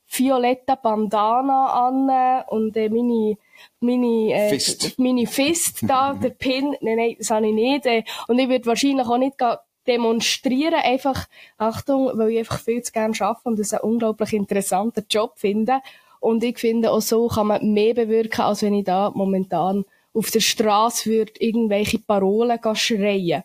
violette 0.09 0.79
Bandana 0.83 1.89
an 1.89 2.45
und 2.49 2.77
äh, 2.77 2.89
meine 2.89 3.37
meine, 3.81 4.33
äh, 4.33 4.49
Fist. 4.51 4.99
meine 4.99 5.27
Fist 5.27 5.79
da, 5.83 6.15
der 6.23 6.31
Pin, 6.31 6.77
nein, 6.81 6.97
nein, 6.97 7.17
das 7.19 7.31
habe 7.31 7.49
ich 7.49 7.55
nicht. 7.55 7.87
Äh, 7.87 8.05
und 8.29 8.39
ich 8.39 8.49
würde 8.49 8.67
wahrscheinlich 8.67 9.07
auch 9.07 9.19
nicht 9.19 9.37
demonstrieren, 9.87 10.75
einfach, 10.75 11.26
Achtung, 11.59 12.11
weil 12.14 12.31
ich 12.31 12.38
einfach 12.38 12.61
viel 12.61 12.83
zu 12.83 12.93
gerne 12.93 13.14
arbeite 13.21 13.49
und 13.49 13.59
es 13.59 13.73
einen 13.73 13.83
unglaublich 13.83 14.33
interessanten 14.33 15.05
Job 15.09 15.33
finde. 15.37 15.81
Und 16.21 16.43
ich 16.43 16.59
finde, 16.59 16.90
auch 16.90 17.00
so 17.00 17.28
kann 17.28 17.49
man 17.49 17.73
mehr 17.73 17.95
bewirken, 17.95 18.40
als 18.43 18.62
wenn 18.62 18.75
ich 18.75 18.85
da 18.85 19.12
momentan 19.14 19.85
auf 20.12 20.31
der 20.31 20.40
Straße 20.40 21.11
würde 21.11 21.33
irgendwelche 21.38 21.99
Parolen 21.99 22.59
schreien. 22.75 23.45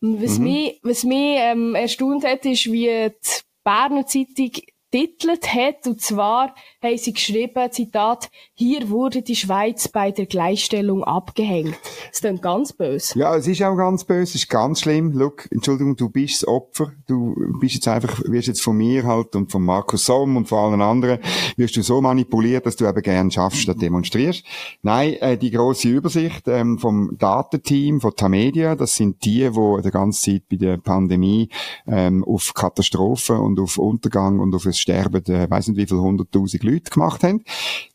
Was 0.00 0.38
mhm. 0.38 0.44
mich, 0.44 0.80
was 0.82 1.04
mich 1.04 1.36
ähm, 1.38 1.74
erstaunt 1.74 2.24
hat, 2.24 2.46
ist, 2.46 2.66
wie 2.66 3.10
die 3.10 3.42
Berner 3.62 4.06
Zeitung 4.06 4.52
titelt 4.90 5.52
hat. 5.54 5.86
Und 5.86 6.00
zwar 6.00 6.54
haben 6.82 6.98
sie 6.98 7.12
geschrieben, 7.12 7.70
Zitat, 7.70 8.30
hier 8.54 8.90
wurde 8.90 9.22
die 9.22 9.36
Schweiz 9.36 9.88
bei 9.88 10.10
der 10.10 10.26
Gleichstellung 10.26 11.04
abgehängt. 11.04 11.76
Das 12.08 12.16
ist 12.16 12.24
dann 12.24 12.40
ganz 12.40 12.72
böse. 12.72 13.18
Ja, 13.18 13.36
es 13.36 13.46
ist 13.46 13.62
auch 13.62 13.76
ganz 13.76 14.04
böse, 14.04 14.22
es 14.22 14.34
ist 14.34 14.48
ganz 14.48 14.80
schlimm. 14.80 15.12
Look, 15.12 15.48
Entschuldigung, 15.50 15.96
du 15.96 16.08
bist 16.08 16.42
das 16.42 16.48
Opfer. 16.48 16.92
Du 17.06 17.34
bist 17.60 17.74
jetzt 17.74 17.88
einfach, 17.88 18.20
wirst 18.24 18.48
jetzt 18.48 18.62
von 18.62 18.76
mir 18.76 19.04
halt 19.04 19.36
und 19.36 19.50
von 19.50 19.62
Markus 19.62 20.04
Somm 20.06 20.36
und 20.36 20.48
von 20.48 20.58
allen 20.58 20.82
anderen, 20.82 21.20
wirst 21.56 21.76
du 21.76 21.82
so 21.82 22.00
manipuliert, 22.00 22.66
dass 22.66 22.76
du 22.76 22.86
eben 22.86 23.02
gern 23.02 23.30
schaffst, 23.30 23.62
statt 23.62 23.80
demonstrierst. 23.80 24.44
Nein, 24.82 25.14
äh, 25.14 25.36
die 25.36 25.50
große 25.50 25.88
Übersicht 25.88 26.48
ähm, 26.48 26.78
vom 26.78 27.16
Datenteam, 27.18 28.00
von 28.00 28.14
Tamedia, 28.14 28.74
das 28.74 28.96
sind 28.96 29.24
die, 29.24 29.48
die 29.50 29.82
die 29.82 29.90
ganze 29.90 30.32
Zeit 30.32 30.48
bei 30.48 30.56
der 30.56 30.78
Pandemie 30.78 31.48
ähm, 31.86 32.24
auf 32.24 32.54
Katastrophen 32.54 33.38
und 33.38 33.60
auf 33.60 33.78
Untergang 33.78 34.40
und 34.40 34.54
auf 34.54 34.66
Sterben, 34.80 35.24
äh, 35.26 35.50
weiss 35.50 35.68
nicht 35.68 35.76
wie 35.76 35.86
viele 35.86 36.00
hunderttausend 36.00 36.62
Leute 36.62 36.90
gemacht 36.90 37.22
haben. 37.22 37.44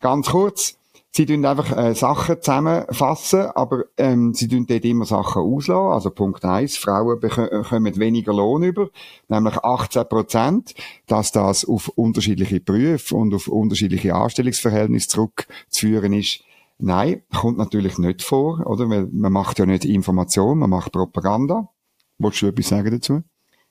Ganz 0.00 0.28
kurz, 0.28 0.76
Sie 1.16 1.24
tun 1.24 1.46
einfach 1.46 1.74
äh, 1.74 1.94
Sachen 1.94 2.42
zusammenfassen, 2.42 3.46
aber 3.54 3.84
ähm, 3.96 4.34
sie 4.34 4.48
tun 4.48 4.66
dort 4.66 4.84
immer 4.84 5.06
Sachen 5.06 5.40
auslassen. 5.40 5.92
Also 5.94 6.10
Punkt 6.10 6.44
eins: 6.44 6.76
Frauen 6.76 7.18
bekommen 7.18 7.98
weniger 7.98 8.34
Lohn 8.34 8.62
über, 8.62 8.90
nämlich 9.28 9.56
18 9.56 10.06
Prozent, 10.10 10.74
dass 11.06 11.32
das 11.32 11.64
auf 11.64 11.88
unterschiedliche 11.88 12.60
Berufe 12.60 13.14
und 13.14 13.32
auf 13.32 13.48
unterschiedliche 13.48 14.14
Anstellungsverhältnisse 14.14 15.08
zurückzuführen 15.08 16.12
ist. 16.12 16.44
Nein, 16.76 17.22
kommt 17.34 17.56
natürlich 17.56 17.96
nicht 17.96 18.20
vor, 18.20 18.66
oder? 18.66 18.90
Weil 18.90 19.08
man 19.10 19.32
macht 19.32 19.58
ja 19.58 19.64
nicht 19.64 19.86
Information, 19.86 20.58
man 20.58 20.68
macht 20.68 20.92
Propaganda. 20.92 21.70
Wolltest 22.18 22.42
du 22.42 22.46
etwas 22.48 22.68
sagen 22.68 22.90
dazu? 22.90 23.22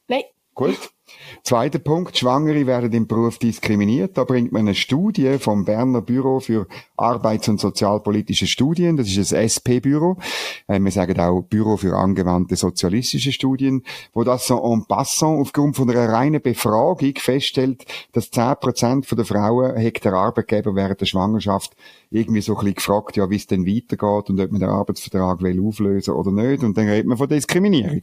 Nein. 0.07 0.23
Gut. 0.55 0.77
Zweiter 1.43 1.79
Punkt, 1.79 2.17
Schwangere 2.17 2.65
werden 2.65 2.91
im 2.93 3.07
Beruf 3.07 3.37
diskriminiert. 3.37 4.17
Da 4.17 4.23
bringt 4.23 4.51
man 4.53 4.61
eine 4.61 4.73
Studie 4.73 5.37
vom 5.37 5.65
Berner 5.65 6.01
Büro 6.01 6.39
für 6.39 6.65
Arbeits- 6.95 7.49
und 7.49 7.59
Sozialpolitische 7.59 8.47
Studien. 8.47 8.95
Das 8.97 9.07
ist 9.07 9.33
ein 9.33 9.43
SP-Büro. 9.45 10.17
Äh, 10.67 10.79
wir 10.79 10.91
sagen 10.91 11.19
auch 11.19 11.41
Büro 11.41 11.77
für 11.77 11.95
angewandte 11.95 12.55
sozialistische 12.55 13.33
Studien, 13.33 13.83
wo 14.13 14.23
das 14.23 14.47
so 14.47 14.63
en 14.63 14.85
passant 14.87 15.39
aufgrund 15.39 15.75
von 15.75 15.89
einer 15.89 16.09
reinen 16.09 16.41
Befragung 16.41 17.15
feststellt, 17.17 17.85
dass 18.13 18.31
10% 18.31 19.13
der 19.13 19.25
Frauen 19.25 19.77
hat 19.77 20.05
der 20.05 20.13
Arbeitgeber 20.13 20.73
während 20.73 21.01
der 21.01 21.05
Schwangerschaft 21.05 21.75
irgendwie 22.09 22.41
so 22.41 22.53
ein 22.53 22.59
bisschen 22.59 22.75
gefragt, 22.75 23.17
ja, 23.17 23.29
wie 23.29 23.35
es 23.35 23.45
denn 23.45 23.67
weitergeht 23.67 24.29
und 24.29 24.39
ob 24.39 24.51
man 24.51 24.61
den 24.61 24.69
Arbeitsvertrag 24.69 25.41
will 25.41 25.61
auflösen 25.61 26.13
oder 26.13 26.31
nicht. 26.31 26.63
Und 26.63 26.77
dann 26.77 26.87
redet 26.87 27.07
man 27.07 27.17
von 27.17 27.27
Diskriminierung. 27.27 28.01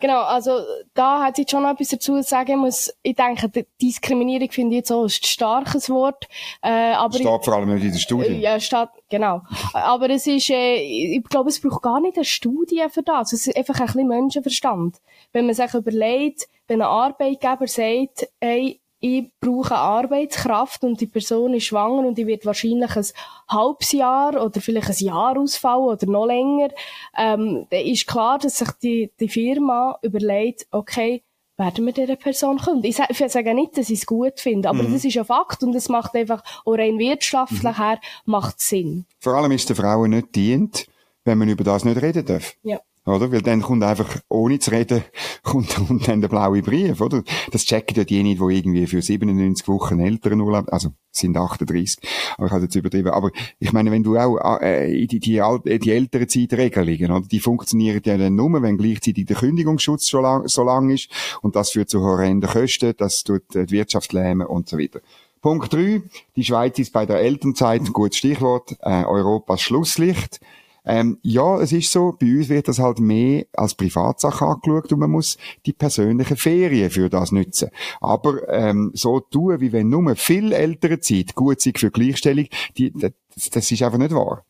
Genau, 0.00 0.22
also 0.22 0.60
da 0.94 1.24
hat 1.24 1.38
ich 1.40 1.50
schon 1.50 1.64
noch 1.64 1.70
etwas 1.70 1.88
dazu 1.88 2.16
zu 2.16 2.22
sagen 2.22 2.58
muss. 2.58 2.92
Ich 3.02 3.16
denke, 3.16 3.66
Diskriminierung 3.82 4.50
finde 4.50 4.76
ich 4.76 4.80
jetzt 4.80 4.92
auch 4.92 5.02
ein 5.02 5.08
starkes 5.08 5.90
Wort. 5.90 6.28
Äh, 6.62 6.92
aber 6.92 7.14
steht 7.14 7.26
ich, 7.26 7.44
vor 7.44 7.54
allem 7.54 7.76
in 7.76 7.90
der 7.92 7.98
Studie. 7.98 8.34
Ja, 8.34 8.60
steht, 8.60 8.90
genau. 9.08 9.42
aber 9.72 10.08
es 10.10 10.26
ist, 10.28 10.50
äh, 10.50 10.76
ich 10.76 11.24
glaube, 11.24 11.48
es 11.48 11.60
braucht 11.60 11.82
gar 11.82 12.00
nicht 12.00 12.16
eine 12.16 12.24
Studie 12.24 12.84
für 12.90 13.02
das. 13.02 13.32
Es 13.32 13.48
ist 13.48 13.56
einfach 13.56 13.80
ein 13.80 13.86
bisschen 13.86 14.06
Menschenverstand. 14.06 14.98
Wenn 15.32 15.46
man 15.46 15.54
sich 15.56 15.74
überlegt, 15.74 16.48
wenn 16.68 16.80
ein 16.80 16.88
Arbeitgeber 16.88 17.66
sagt, 17.66 18.28
hey, 18.40 18.80
ich 19.00 19.30
brauche 19.40 19.76
Arbeitskraft 19.76 20.82
und 20.82 21.00
die 21.00 21.06
Person 21.06 21.54
ist 21.54 21.64
schwanger 21.64 22.06
und 22.06 22.18
die 22.18 22.26
wird 22.26 22.44
wahrscheinlich 22.44 22.96
ein 22.96 23.06
halbes 23.48 23.92
Jahr 23.92 24.42
oder 24.42 24.60
vielleicht 24.60 24.88
ein 24.88 25.06
Jahr 25.06 25.38
ausfallen 25.38 25.84
oder 25.84 26.06
noch 26.06 26.26
länger, 26.26 26.70
ähm, 27.16 27.66
dann 27.70 27.80
ist 27.80 28.06
klar, 28.06 28.38
dass 28.38 28.58
sich 28.58 28.70
die, 28.82 29.10
die 29.20 29.28
Firma 29.28 29.98
überlegt, 30.02 30.66
okay, 30.70 31.22
werden 31.56 31.86
wir 31.86 31.92
dieser 31.92 32.16
Person 32.16 32.58
können. 32.58 32.84
Ich 32.84 32.96
sage, 32.96 33.12
ich 33.12 33.32
sage 33.32 33.54
nicht, 33.54 33.76
dass 33.76 33.90
ich 33.90 34.00
es 34.00 34.06
gut 34.06 34.40
finde, 34.40 34.68
aber 34.68 34.84
mhm. 34.84 34.92
das 34.92 35.04
ist 35.04 35.16
ein 35.18 35.24
Fakt 35.24 35.62
und 35.62 35.74
es 35.74 35.88
macht 35.88 36.14
einfach, 36.14 36.42
auch 36.64 36.72
rein 36.72 36.98
wirtschaftlich 36.98 37.62
mhm. 37.62 37.76
her, 37.76 38.00
macht 38.24 38.60
Sinn. 38.60 39.06
Vor 39.18 39.34
allem 39.34 39.52
ist 39.52 39.68
der 39.68 39.76
Frauen 39.76 40.10
nicht 40.10 40.34
dient, 40.34 40.86
wenn 41.24 41.38
man 41.38 41.48
über 41.48 41.64
das 41.64 41.84
nicht 41.84 42.00
reden 42.00 42.24
darf. 42.24 42.54
Ja. 42.62 42.80
Oder? 43.08 43.32
Weil 43.32 43.42
dann 43.42 43.62
kommt 43.62 43.82
einfach, 43.82 44.18
ohne 44.28 44.58
zu 44.58 44.70
reden, 44.70 45.02
kommt, 45.42 45.74
kommt 45.74 46.08
dann 46.08 46.20
der 46.20 46.28
blaue 46.28 46.62
Brief, 46.62 47.00
oder? 47.00 47.22
Das 47.50 47.64
checken 47.64 47.96
ja 47.96 48.04
die 48.04 48.22
nicht, 48.22 48.40
die 48.40 48.54
irgendwie 48.54 48.86
für 48.86 49.02
97 49.02 49.66
Wochen 49.68 49.98
älteren 50.00 50.40
Urlaub, 50.40 50.66
also, 50.72 50.90
sind 51.10 51.36
38, 51.36 51.98
aber 52.36 52.46
ich 52.46 52.52
habe 52.52 52.64
jetzt 52.64 52.74
übertrieben. 52.74 53.10
Aber 53.10 53.30
ich 53.58 53.72
meine, 53.72 53.90
wenn 53.90 54.02
du 54.02 54.16
auch, 54.16 54.60
äh, 54.60 55.06
die, 55.06 55.18
die, 55.18 55.40
die, 55.64 55.78
die 55.78 55.90
älteren 55.90 56.28
Zeitregelungen, 56.28 57.10
oder? 57.10 57.26
Die 57.26 57.40
funktionieren 57.40 58.00
ja 58.04 58.16
dann 58.16 58.34
nur, 58.34 58.62
wenn 58.62 58.78
gleichzeitig 58.78 59.26
der 59.26 59.36
Kündigungsschutz 59.36 60.06
so 60.06 60.20
lang, 60.20 60.46
so 60.46 60.62
lang 60.62 60.90
ist. 60.90 61.08
Und 61.42 61.56
das 61.56 61.70
führt 61.70 61.90
zu 61.90 62.00
horrenden 62.00 62.50
Kosten, 62.50 62.94
das 62.96 63.24
tut 63.24 63.42
die 63.54 63.70
Wirtschaft 63.70 64.12
lähmen 64.12 64.46
und 64.46 64.68
so 64.68 64.78
weiter. 64.78 65.00
Punkt 65.40 65.72
drei: 65.72 66.02
Die 66.36 66.44
Schweiz 66.44 66.78
ist 66.78 66.92
bei 66.92 67.06
der 67.06 67.20
Elternzeit, 67.20 67.82
ein 67.82 67.92
gutes 67.92 68.18
Stichwort, 68.18 68.76
äh, 68.80 69.04
Europas 69.04 69.60
Schlusslicht. 69.60 70.40
Ähm, 70.88 71.18
ja, 71.22 71.60
es 71.60 71.72
ist 71.72 71.92
so, 71.92 72.16
bei 72.18 72.26
uns 72.26 72.48
wird 72.48 72.66
das 72.66 72.78
halt 72.78 72.98
mehr 72.98 73.44
als 73.52 73.74
Privatsache 73.74 74.44
angeschaut 74.44 74.90
und 74.90 75.00
man 75.00 75.10
muss 75.10 75.36
die 75.66 75.74
persönlichen 75.74 76.36
Ferien 76.36 76.90
für 76.90 77.10
das 77.10 77.30
nutzen. 77.30 77.70
Aber 78.00 78.48
ähm, 78.48 78.90
so 78.94 79.20
tun, 79.20 79.60
wie 79.60 79.72
wenn 79.72 79.90
nur 79.90 80.16
viel 80.16 80.52
ältere 80.52 80.98
Zeit 81.00 81.34
gut 81.34 81.60
sind 81.60 81.78
für 81.78 81.90
Gleichstellung, 81.90 82.46
die, 82.78 82.90
das, 82.92 83.12
das 83.52 83.70
ist 83.70 83.82
einfach 83.82 83.98
nicht 83.98 84.14
wahr. 84.14 84.44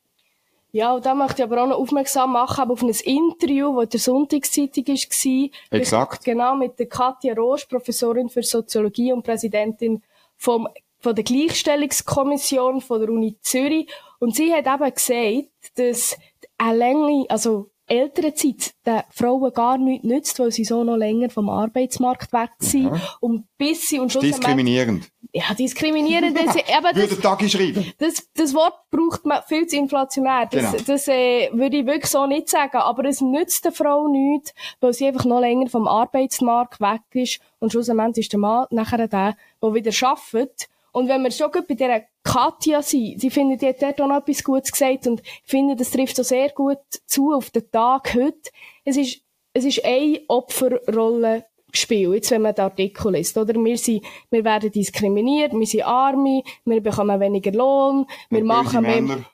Ja, 0.71 0.95
und 0.95 1.07
da 1.07 1.15
möchte 1.15 1.43
ich 1.43 1.45
aber 1.45 1.63
auch 1.65 1.69
noch 1.69 1.79
aufmerksam 1.79 2.33
machen 2.35 2.71
auf 2.71 2.83
ein 2.83 2.91
Interview, 2.91 3.81
das 3.81 3.89
der 3.89 4.01
Sonntagszeitung 4.01 4.87
war. 4.87 5.51
Exakt. 5.71 6.25
Genau, 6.25 6.57
mit 6.57 6.79
der 6.79 6.87
Katja 6.87 7.35
Rosch, 7.35 7.65
Professorin 7.67 8.29
für 8.29 8.43
Soziologie 8.43 9.13
und 9.13 9.25
Präsidentin 9.25 10.03
vom, 10.37 10.69
von 10.99 11.15
der 11.15 11.25
Gleichstellungskommission 11.25 12.81
von 12.81 13.01
der 13.01 13.11
Uni 13.11 13.37
Zürich. 13.41 13.89
Und 14.19 14.35
sie 14.35 14.53
hat 14.53 14.67
eben 14.67 14.95
gesagt, 14.95 15.49
dass 15.77 16.17
eine 16.59 16.79
Länge, 16.79 17.27
also 17.29 17.71
ältere 17.89 18.35
Zeit 18.35 18.75
den 18.87 19.03
Frauen 19.11 19.53
gar 19.53 19.79
nichts 19.79 20.05
nützt, 20.05 20.39
weil 20.39 20.53
sie 20.53 20.65
so 20.65 20.85
noch 20.85 20.97
länger 20.97 21.31
vom 21.31 21.49
Arbeitsmarkt 21.49 22.33
weg 22.33 22.51
sind. 22.59 22.95
Ja. 22.95 23.01
Und 23.21 23.47
bis 23.57 23.89
sie 23.89 23.99
und 23.99 24.15
Diskriminierend. 24.15 25.09
Ja, 25.33 25.53
diskriminierend. 25.55 26.37
Das, 26.37 26.57
eben, 26.57 26.83
das, 26.83 27.23
Würde 27.23 27.49
schreiben. 27.49 27.93
Das, 27.99 28.29
das 28.35 28.55
Wort 28.55 28.75
braucht 28.91 29.27
man 29.27 29.43
viel 29.47 29.67
zu 29.67 29.77
inflationär. 29.77 30.49
Das, 30.51 30.73
genau. 30.73 30.85
das 30.87 31.09
äh, 31.09 31.51
würde 31.53 31.79
ich 31.79 31.87
wirklich 31.87 32.11
so 32.11 32.27
nicht 32.27 32.49
sagen. 32.49 32.79
Aber 32.79 33.05
es 33.05 33.21
nützt 33.21 33.65
der 33.65 33.73
Frau 33.73 34.09
nichts, 34.09 34.55
weil 34.81 34.93
sie 34.95 35.07
einfach 35.07 35.27
noch 35.27 35.41
länger 35.41 35.69
vom 35.69 35.87
Arbeitsmarkt 35.87 36.81
weg 36.81 37.03
ist. 37.13 37.41
Und 37.59 37.73
schlussendlich 37.73 38.27
ist 38.27 38.33
der 38.33 38.41
Mann 38.41 38.67
nachher 38.71 39.07
der, 39.07 39.37
der 39.63 39.75
wieder 39.75 39.93
arbeitet 40.07 40.69
Und 40.99 41.09
wenn 41.09 41.23
wir 41.23 41.31
schon 41.31 41.53
bei 41.53 41.75
dieser 41.75 42.03
Katja 42.25 42.83
sind, 42.83 43.21
sie 43.21 43.31
findet, 43.31 43.63
die 43.63 43.69
hat 43.69 43.81
dort 43.81 44.01
auch 44.01 44.09
noch 44.09 44.17
etwas 44.17 44.43
Gutes 44.43 44.73
gesagt 44.73 45.07
und 45.07 45.21
ich 45.21 45.43
finde, 45.45 45.77
das 45.77 45.93
trifft 45.93 46.17
so 46.17 46.25
sehr 46.25 46.49
gut 46.49 46.81
zu 47.07 47.33
auf 47.33 47.51
den 47.51 47.71
Tag 47.71 48.15
heute. 48.15 48.51
Es 48.85 48.97
ist, 48.97 49.21
es 49.53 49.65
ist 49.65 49.85
eine 49.85 50.21
Opferrolle 50.27 51.45
gespielt, 51.71 52.15
jetzt 52.15 52.33
wenn 52.33 52.43
man 52.43 52.53
den 52.53 52.65
Artikel 52.65 53.13
liest, 53.13 53.39
oder? 53.39 53.55
Wir 53.55 53.79
sind, 53.79 54.05
wir 54.31 54.45
werden 54.45 54.73
diskriminiert, 54.73 55.53
wir 55.53 55.67
sind 55.69 55.85
Arme, 55.85 56.43
wir 56.65 56.81
bekommen 56.81 57.21
weniger 57.21 57.53
Lohn, 57.53 58.05
wir 58.29 58.43
machen 58.43 58.83
mehr, 58.83 59.25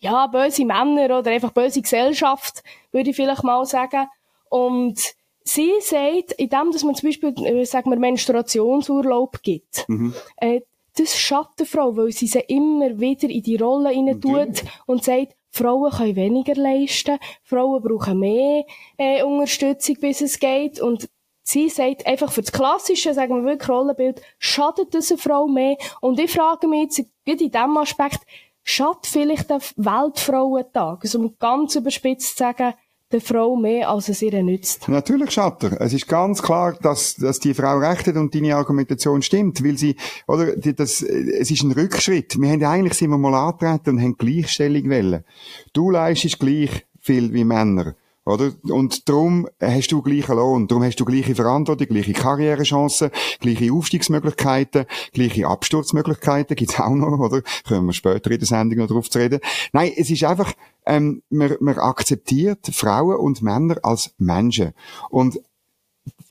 ja, 0.00 0.26
böse 0.26 0.66
Männer 0.66 1.18
oder 1.18 1.30
einfach 1.30 1.52
böse 1.52 1.80
Gesellschaft, 1.80 2.62
würde 2.92 3.08
ich 3.08 3.16
vielleicht 3.16 3.42
mal 3.42 3.64
sagen. 3.64 4.06
Und 4.50 5.00
sie 5.44 5.72
sagt, 5.80 6.32
indem, 6.32 6.72
dass 6.72 6.84
man 6.84 6.94
zum 6.94 7.08
Beispiel, 7.08 7.32
äh, 7.46 7.64
sagen 7.64 7.88
wir, 7.88 7.98
Menstruationsurlaub 7.98 9.42
gibt, 9.42 9.88
mhm. 9.88 10.12
äh, 10.36 10.60
das 10.96 11.16
schadet 11.16 11.60
der 11.60 11.66
Frau, 11.66 11.96
weil 11.96 12.12
sie 12.12 12.26
sie 12.26 12.40
immer 12.40 12.98
wieder 12.98 13.28
in 13.28 13.42
die 13.42 13.56
Rolle 13.56 13.90
rein 13.90 14.20
tut 14.20 14.64
und 14.86 15.04
sagt, 15.04 15.36
Frauen 15.50 15.90
können 15.90 16.16
weniger 16.16 16.54
leisten, 16.54 17.18
Frauen 17.42 17.82
brauchen 17.82 18.18
mehr 18.18 18.64
äh, 18.98 19.22
Unterstützung, 19.22 19.96
bis 20.00 20.20
es 20.20 20.38
geht. 20.38 20.80
Und 20.80 21.08
sie 21.42 21.68
sagt 21.68 22.06
einfach 22.06 22.30
für 22.30 22.42
das 22.42 22.52
klassische, 22.52 23.14
sagen 23.14 23.36
wir 23.36 23.50
wirklich 23.50 23.68
Rollenbild, 23.68 24.20
schadet 24.38 24.94
das 24.94 25.10
eine 25.10 25.18
Frau 25.18 25.46
mehr? 25.46 25.76
Und 26.00 26.20
ich 26.20 26.30
frage 26.30 26.68
mich 26.68 26.82
jetzt, 26.82 26.98
in 26.98 27.38
diesem 27.38 27.76
Aspekt, 27.78 28.20
schadet 28.62 29.06
vielleicht 29.06 29.48
der 29.48 29.60
Weltfrauentag? 29.76 31.00
Also 31.02 31.18
um 31.18 31.36
ganz 31.38 31.74
überspitzt 31.74 32.36
zu 32.36 32.44
sagen, 32.44 32.74
der 33.12 33.20
Frau 33.20 33.56
mehr, 33.56 33.88
als 33.88 34.08
es 34.08 34.20
ihr 34.22 34.42
nützt. 34.42 34.88
Natürlich 34.88 35.30
Schatter. 35.30 35.80
Es 35.80 35.92
ist 35.92 36.08
ganz 36.08 36.42
klar, 36.42 36.76
dass, 36.80 37.14
dass 37.14 37.38
die 37.38 37.54
Frau 37.54 37.78
recht 37.78 38.06
hat 38.06 38.16
und 38.16 38.34
deine 38.34 38.56
Argumentation 38.56 39.22
stimmt, 39.22 39.64
weil 39.64 39.78
sie, 39.78 39.96
oder, 40.26 40.56
das, 40.56 41.02
es 41.02 41.50
ist 41.50 41.62
ein 41.62 41.72
Rückschritt. 41.72 42.40
Wir 42.40 42.50
haben 42.50 42.64
eigentlich, 42.64 42.94
sind 42.94 43.10
wir 43.10 43.18
mal 43.18 43.34
angetreten 43.34 43.96
und 43.96 44.02
haben 44.02 44.16
Gleichstellung 44.16 44.90
wollen. 44.90 45.24
Du 45.72 45.90
leistest 45.90 46.40
gleich 46.40 46.86
viel 47.00 47.32
wie 47.32 47.44
Männer. 47.44 47.94
Oder? 48.24 48.50
Und 48.64 49.08
darum 49.08 49.48
hast 49.60 49.92
du 49.92 50.02
gleichen 50.02 50.34
Lohn, 50.34 50.66
darum 50.66 50.82
hast 50.82 50.98
du 50.98 51.04
gleiche 51.04 51.36
Verantwortung, 51.36 51.86
gleiche 51.86 52.12
Karrierechancen, 52.12 53.12
gleiche 53.38 53.72
Aufstiegsmöglichkeiten, 53.72 54.86
gleiche 55.12 55.46
Absturzmöglichkeiten, 55.46 56.56
gibt's 56.56 56.80
auch 56.80 56.90
noch, 56.90 57.20
oder? 57.20 57.42
Können 57.68 57.86
wir 57.86 57.92
später 57.92 58.32
in 58.32 58.38
der 58.38 58.48
Sendung 58.48 58.80
noch 58.80 58.88
drauf 58.88 59.08
zu 59.08 59.20
reden. 59.20 59.38
Nein, 59.72 59.92
es 59.96 60.10
ist 60.10 60.24
einfach, 60.24 60.52
ähm, 60.86 61.22
man, 61.28 61.56
man 61.60 61.78
akzeptiert 61.78 62.66
Frauen 62.72 63.16
und 63.16 63.42
Männer 63.42 63.76
als 63.82 64.14
Menschen. 64.18 64.72
Und 65.10 65.40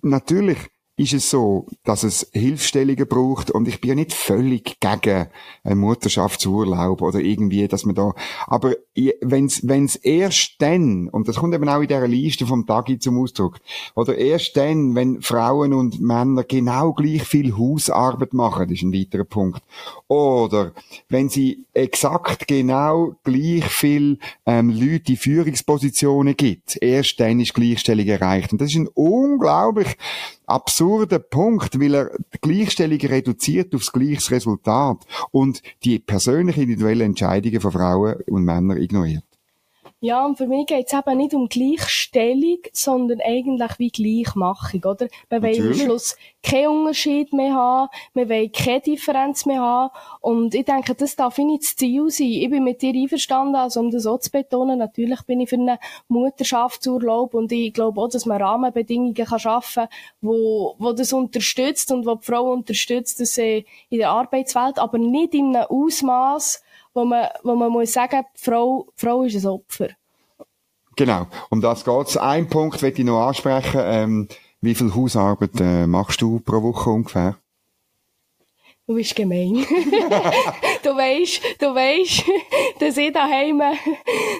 natürlich 0.02 0.58
ist 0.98 1.14
es 1.14 1.30
so, 1.30 1.68
dass 1.84 2.04
es 2.04 2.30
Hilfsstellungen 2.32 3.08
braucht 3.08 3.52
und 3.52 3.68
ich 3.68 3.82
bin 3.82 3.90
ja 3.90 3.96
nicht 3.96 4.14
völlig 4.14 4.80
gegen 4.80 5.28
einen 5.64 5.80
Mutterschaftsurlaub 5.80 7.02
oder 7.02 7.20
irgendwie, 7.20 7.68
dass 7.68 7.86
man 7.86 7.96
da, 7.96 8.14
aber 8.48 8.76
wenn's, 9.22 9.68
wenn's 9.68 9.98
erst 9.98 10.56
dann, 10.60 11.10
und 11.10 11.28
das 11.28 11.36
kommt 11.36 11.54
eben 11.54 11.68
auch 11.68 11.82
in 11.82 11.88
dieser 11.88 12.08
Liste 12.08 12.46
vom 12.46 12.66
Tagi 12.66 12.98
zum 12.98 13.20
Ausdruck, 13.20 13.60
oder 13.94 14.18
erst 14.18 14.56
dann, 14.56 14.96
wenn 14.96 15.22
Frauen 15.22 15.74
und 15.74 16.00
Männer 16.00 16.44
genau 16.46 16.94
gleich 16.94 17.24
viel 17.24 17.58
Hausarbeit 17.58 18.34
machen, 18.34 18.68
das 18.70 18.78
ist 18.78 18.84
ein 18.84 18.94
weiterer 18.94 19.26
Punkt, 19.26 19.62
oder 20.08 20.72
wenn 21.10 21.28
sie 21.28 21.66
exakt 21.74 22.48
genau 22.48 23.16
gleich 23.24 23.66
viel 23.66 24.20
ähm, 24.46 24.70
Leute 24.70 25.12
in 25.12 25.18
Führungspositionen 25.18 26.38
gibt, 26.38 26.82
erst 26.82 27.20
dann 27.20 27.40
ist 27.40 27.54
Gleichstellung 27.54 28.06
erreicht. 28.06 28.52
Und 28.52 28.62
das 28.62 28.70
ist 28.70 28.78
ein 28.78 28.88
unglaublich 28.88 29.98
absurder 30.86 31.20
Punkt, 31.20 31.80
weil 31.80 31.96
er 31.96 32.12
die 32.34 32.40
Gleichstellung 32.42 33.00
reduziert 33.00 33.74
aufs 33.74 33.92
gleiches 33.92 34.30
Resultat 34.30 35.06
und 35.32 35.62
die 35.84 35.98
persönlichen 36.00 36.62
individuellen 36.64 37.08
Entscheidungen 37.08 37.60
von 37.60 37.72
Frauen 37.72 38.16
und 38.28 38.46
Männern 38.46 38.78
ignoriert. 38.78 39.24
Ja, 40.02 40.26
und 40.26 40.38
für 40.38 40.46
mich 40.46 40.68
geht 40.68 40.88
es 40.88 40.94
eben 40.94 41.18
nicht 41.18 41.34
um 41.34 41.48
Gleichstellung, 41.48 42.60
sondern 42.74 43.22
eigentlich 43.22 43.72
wie 43.80 43.90
Gleichmachung, 43.90 44.84
oder? 44.84 45.08
Wir 45.30 45.42
wollen 45.42 45.68
am 45.68 45.74
Schluss 45.74 46.18
keinen 46.44 46.68
Unterschied 46.68 47.32
mehr 47.34 47.54
haben, 47.54 47.90
wir 48.14 48.30
wollen 48.30 48.52
keine 48.52 48.82
Differenz 48.82 49.46
mehr 49.46 49.62
haben. 49.62 49.94
Und 50.20 50.54
ich 50.54 50.66
denke, 50.66 50.96
das 50.96 51.16
darf 51.16 51.38
nicht 51.38 51.64
das 51.64 51.76
Ziel 51.78 52.10
sein. 52.10 52.28
Ich 52.28 52.50
bin 52.50 52.66
mit 52.66 52.82
dir 52.82 52.94
einverstanden, 52.94 53.56
also 53.56 53.80
um 53.80 53.90
das 53.90 54.06
auch 54.06 54.20
zu 54.20 54.32
betonen, 54.32 54.80
natürlich 54.80 55.22
bin 55.24 55.40
ich 55.40 55.50
für 55.50 55.56
einen 55.56 55.78
Mutterschaftsurlaub 56.10 57.34
und 57.34 57.52
ich 57.52 57.74
glaube 57.74 58.02
auch, 58.02 58.10
dass 58.10 58.26
man 58.26 58.42
Rahmenbedingungen 58.42 59.14
kann 59.14 59.40
schaffen 59.40 59.86
kann, 59.86 59.98
wo, 60.22 60.76
wo 60.78 60.92
das 60.92 61.14
unterstützt 61.14 61.92
und 61.92 62.06
wo 62.06 62.16
die 62.16 62.26
Frau 62.26 62.52
unterstützt, 62.52 63.22
dass 63.22 63.36
sie 63.36 63.66
in 63.90 64.00
der 64.00 64.10
Arbeitswelt, 64.10 64.78
aber 64.78 64.98
nicht 64.98 65.34
in 65.34 65.56
einem 65.56 65.68
Ausmaß, 65.68 66.65
wo 66.96 67.06
man, 67.06 67.28
wo 67.44 67.56
man 67.56 67.72
muss 67.72 67.94
sagen, 67.94 68.24
die 68.36 68.42
Frau, 68.42 68.88
die 68.98 69.06
Frau 69.06 69.24
ist 69.24 69.36
ein 69.36 69.52
Opfer. 69.52 69.90
Genau. 70.96 71.28
Um 71.50 71.62
das 71.62 71.84
geht's. 71.84 72.18
Ein 72.18 72.48
Punkt 72.48 72.82
möchte 72.82 73.02
ich 73.02 73.06
noch 73.06 73.28
ansprechen. 73.28 73.82
Ähm, 73.84 74.28
wie 74.62 74.74
viel 74.74 74.96
Hausarbeit 74.96 75.60
äh, 75.60 75.86
machst 75.86 76.22
du 76.22 76.40
pro 76.40 76.64
Woche 76.64 76.90
ungefähr? 76.90 77.36
Du 78.88 78.94
bist 78.94 79.16
gemein. 79.16 79.56
du 80.84 80.90
weisst, 80.90 81.42
du 81.60 81.74
weisst, 81.74 82.24
dass 82.80 82.96
ich 82.98 83.12
daheim 83.12 83.60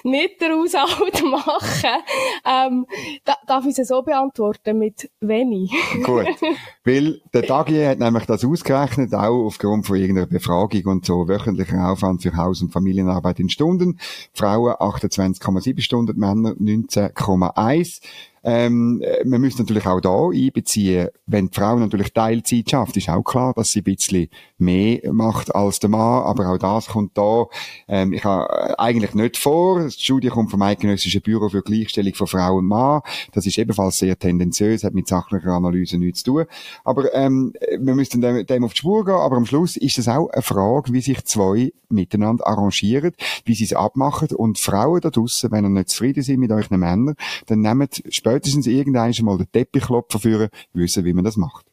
nicht 0.04 0.40
den 0.40 0.52
Haushalt 0.52 1.20
mache. 1.24 1.88
Ähm, 2.44 2.86
da, 3.24 3.34
darf 3.44 3.66
ich 3.66 3.76
es 3.76 3.88
so 3.88 4.02
beantworten 4.02 4.78
mit 4.78 5.10
wenig? 5.20 5.72
Gut. 6.04 6.28
Weil 6.84 7.20
der 7.34 7.42
Dagi 7.42 7.82
hat 7.86 7.98
nämlich 7.98 8.26
das 8.26 8.44
ausgerechnet, 8.44 9.12
auch 9.14 9.46
aufgrund 9.46 9.84
von 9.84 9.96
irgendeiner 9.96 10.28
Befragung 10.28 10.84
und 10.84 11.04
so 11.04 11.26
wöchentlicher 11.26 11.90
Aufwand 11.90 12.22
für 12.22 12.36
Haus- 12.36 12.62
und 12.62 12.72
Familienarbeit 12.72 13.40
in 13.40 13.48
Stunden. 13.48 13.98
Frauen 14.32 14.74
28,7 14.74 15.80
Stunden, 15.80 16.20
Männer 16.20 16.50
19,1. 16.50 18.00
Ähm, 18.48 19.02
man 19.24 19.40
müsste 19.40 19.62
natürlich 19.62 19.86
auch 19.86 20.00
da 20.00 20.28
einbeziehen, 20.28 21.08
wenn 21.26 21.48
die 21.48 21.54
Frau 21.54 21.76
natürlich 21.76 22.12
Teilzeit 22.12 22.70
schafft, 22.70 22.96
ist 22.96 23.08
auch 23.08 23.24
klar, 23.24 23.52
dass 23.54 23.72
sie 23.72 23.80
ein 23.80 23.84
bisschen 23.84 24.28
mehr 24.56 25.00
macht 25.12 25.52
als 25.52 25.80
der 25.80 25.90
Mann, 25.90 26.22
aber 26.22 26.48
auch 26.50 26.56
das 26.56 26.86
kommt 26.86 27.18
da, 27.18 27.46
ähm, 27.88 28.12
ich 28.12 28.22
habe 28.24 28.48
äh, 28.48 28.74
eigentlich 28.78 29.14
nicht 29.14 29.36
vor. 29.36 29.84
Die 29.84 29.90
Studie 29.90 30.28
kommt 30.28 30.52
vom 30.52 30.62
Eidgenössischen 30.62 31.22
Büro 31.22 31.48
für 31.48 31.62
Gleichstellung 31.62 32.14
von 32.14 32.28
Frau 32.28 32.54
und 32.58 32.66
Mann. 32.66 33.00
Das 33.32 33.46
ist 33.46 33.58
ebenfalls 33.58 33.98
sehr 33.98 34.16
tendenziös, 34.16 34.84
hat 34.84 34.94
mit 34.94 35.08
sachlicher 35.08 35.50
Analyse 35.50 35.98
nichts 35.98 36.22
zu 36.22 36.32
tun. 36.32 36.44
Aber 36.84 37.12
ähm, 37.14 37.52
wir 37.80 37.96
müssen 37.96 38.20
dem, 38.20 38.46
dem 38.46 38.64
auf 38.64 38.74
die 38.74 38.78
Spur 38.78 39.04
gehen, 39.04 39.14
aber 39.14 39.38
am 39.38 39.46
Schluss 39.46 39.76
ist 39.76 39.98
es 39.98 40.06
auch 40.06 40.28
eine 40.30 40.42
Frage, 40.42 40.92
wie 40.92 41.00
sich 41.00 41.24
zwei 41.24 41.72
miteinander 41.88 42.46
arrangieren, 42.46 43.12
wie 43.44 43.54
sie 43.54 43.64
es 43.64 43.72
abmachen 43.72 44.28
und 44.36 44.58
Frauen 44.58 45.00
da 45.00 45.10
draussen, 45.10 45.50
wenn 45.50 45.64
ihr 45.64 45.70
nicht 45.70 45.88
zufrieden 45.88 46.22
sind 46.22 46.40
mit 46.40 46.50
euren 46.50 46.80
Männern, 46.80 47.14
dann 47.46 47.60
nehmt 47.60 48.02
später 48.08 48.35
spätestens 48.36 48.66
irgendwann 48.66 49.14
mal 49.22 49.38
den 49.38 49.50
Teppichklopfer 49.50 50.18
führen, 50.18 50.48
wissen, 50.72 51.04
wie 51.04 51.12
man 51.12 51.24
das 51.24 51.36
macht. 51.36 51.66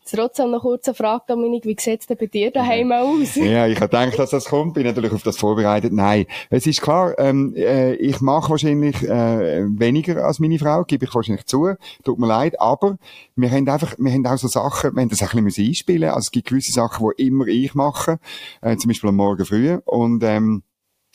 Jetzt 0.00 0.14
trotzdem 0.14 0.50
noch 0.50 0.62
kurz 0.62 0.88
eine 0.88 0.94
Frage, 0.94 1.24
Dominik, 1.28 1.64
wie 1.64 1.76
sieht 1.78 2.00
es 2.00 2.06
denn 2.06 2.16
bei 2.18 2.26
dir 2.26 2.50
daheim 2.50 2.90
ja. 2.90 3.02
aus? 3.02 3.36
Ja, 3.36 3.66
ich 3.68 3.76
habe 3.76 3.86
gedacht, 3.86 4.18
dass 4.18 4.30
das 4.30 4.46
kommt, 4.46 4.74
bin 4.74 4.84
natürlich 4.84 5.12
auf 5.12 5.22
das 5.22 5.36
vorbereitet. 5.36 5.92
Nein, 5.92 6.26
es 6.50 6.66
ist 6.66 6.82
klar, 6.82 7.16
ähm, 7.18 7.54
äh, 7.56 7.94
ich 7.94 8.20
mache 8.20 8.50
wahrscheinlich 8.50 9.02
äh, 9.04 9.64
weniger 9.78 10.24
als 10.24 10.40
meine 10.40 10.58
Frau, 10.58 10.84
gebe 10.84 11.04
ich 11.04 11.14
wahrscheinlich 11.14 11.46
zu, 11.46 11.74
tut 12.04 12.18
mir 12.18 12.26
leid, 12.26 12.60
aber 12.60 12.98
wir 13.36 13.50
haben 13.50 13.68
einfach, 13.68 13.94
wir 13.98 14.12
haben 14.12 14.26
auch 14.26 14.36
so 14.36 14.48
Sachen, 14.48 14.94
wir 14.94 15.02
haben 15.02 15.08
das 15.08 15.22
ein 15.22 15.44
bisschen 15.44 15.68
einspielen 15.68 16.08
also 16.08 16.18
es 16.18 16.30
gibt 16.32 16.48
gewisse 16.48 16.72
Sachen, 16.72 17.08
die 17.16 17.26
immer 17.26 17.46
ich 17.46 17.74
mache, 17.74 18.18
äh, 18.62 18.76
zum 18.76 18.88
Beispiel 18.88 19.10
am 19.10 19.16
Morgen 19.16 19.44
früh 19.44 19.78
und 19.84 20.24
ähm, 20.24 20.64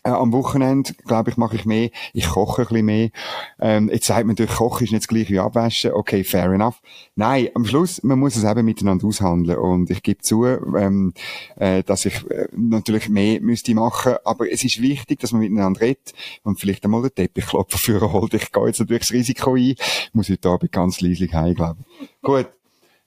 äh, 0.08 0.12
am 0.12 0.32
Wochenende, 0.32 0.94
glaube 1.06 1.32
ich, 1.32 1.38
mache 1.38 1.58
ich 1.58 1.66
mehr. 1.66 1.90
Ich 2.14 2.30
koche 2.30 2.62
ein 2.62 2.68
bisschen 2.68 2.86
mehr. 2.86 3.10
Ähm, 3.60 3.90
jetzt 3.92 4.08
sagt 4.08 4.20
man 4.26 4.30
natürlich, 4.30 4.56
Kochen 4.56 4.86
ist 4.86 4.92
nicht 4.92 5.04
das 5.04 5.08
gleiche 5.08 5.34
wie 5.34 5.40
Abwaschen. 5.40 5.92
Okay, 5.92 6.24
fair 6.24 6.52
enough. 6.52 6.82
Nein, 7.16 7.50
am 7.54 7.66
Schluss, 7.66 8.02
man 8.04 8.20
muss 8.20 8.36
es 8.36 8.44
eben 8.44 8.64
miteinander 8.64 9.06
aushandeln. 9.06 9.58
Und 9.58 9.90
ich 9.90 10.02
gebe 10.02 10.22
zu, 10.22 10.46
ähm, 10.46 11.14
äh, 11.58 11.84
dass 11.84 12.06
ich 12.06 12.26
äh, 12.32 12.48
natürlich 12.56 13.10
mehr 13.10 13.42
müsste 13.42 13.76
machen. 13.76 14.16
Aber 14.24 14.50
es 14.50 14.64
ist 14.64 14.82
wichtig, 14.82 15.20
dass 15.20 15.34
man 15.34 15.42
miteinander 15.42 15.82
redet 15.82 16.14
und 16.44 16.60
vielleicht 16.60 16.86
einmal 16.86 17.02
den 17.02 17.16
Teppichklopfer 17.16 17.78
führen 17.78 18.14
holt. 18.14 18.34
Ich 18.34 18.52
gehe 18.52 18.68
jetzt 18.68 18.80
natürlich 18.80 19.02
das 19.02 19.12
Risiko 19.12 19.56
ein. 19.56 19.76
Ich 19.78 20.10
muss 20.14 20.30
heute 20.30 20.50
Abend 20.50 20.72
ganz 20.72 21.02
leislich 21.02 21.34
heim, 21.34 21.54
glaube 21.54 21.82
ich. 22.00 22.22
Gut. 22.22 22.57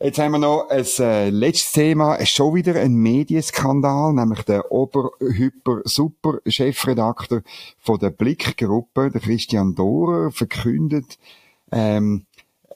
Jetzt 0.03 0.19
haben 0.19 0.33
wir 0.33 0.39
noch 0.39 0.71
ein 0.71 0.87
äh, 1.01 1.29
letztes 1.29 1.73
Thema, 1.73 2.25
schon 2.25 2.55
wieder 2.55 2.75
ein 2.75 2.95
Medienskandal, 2.95 4.15
nämlich 4.15 4.41
der 4.45 4.73
Ober-Hyper-Super-Chefredakteur 4.73 7.43
von 7.79 7.99
der 7.99 8.09
Blick-Gruppe, 8.09 9.11
der 9.11 9.21
Christian 9.21 9.75
Dorer, 9.75 10.31
verkündet, 10.31 11.19
ähm, 11.71 12.25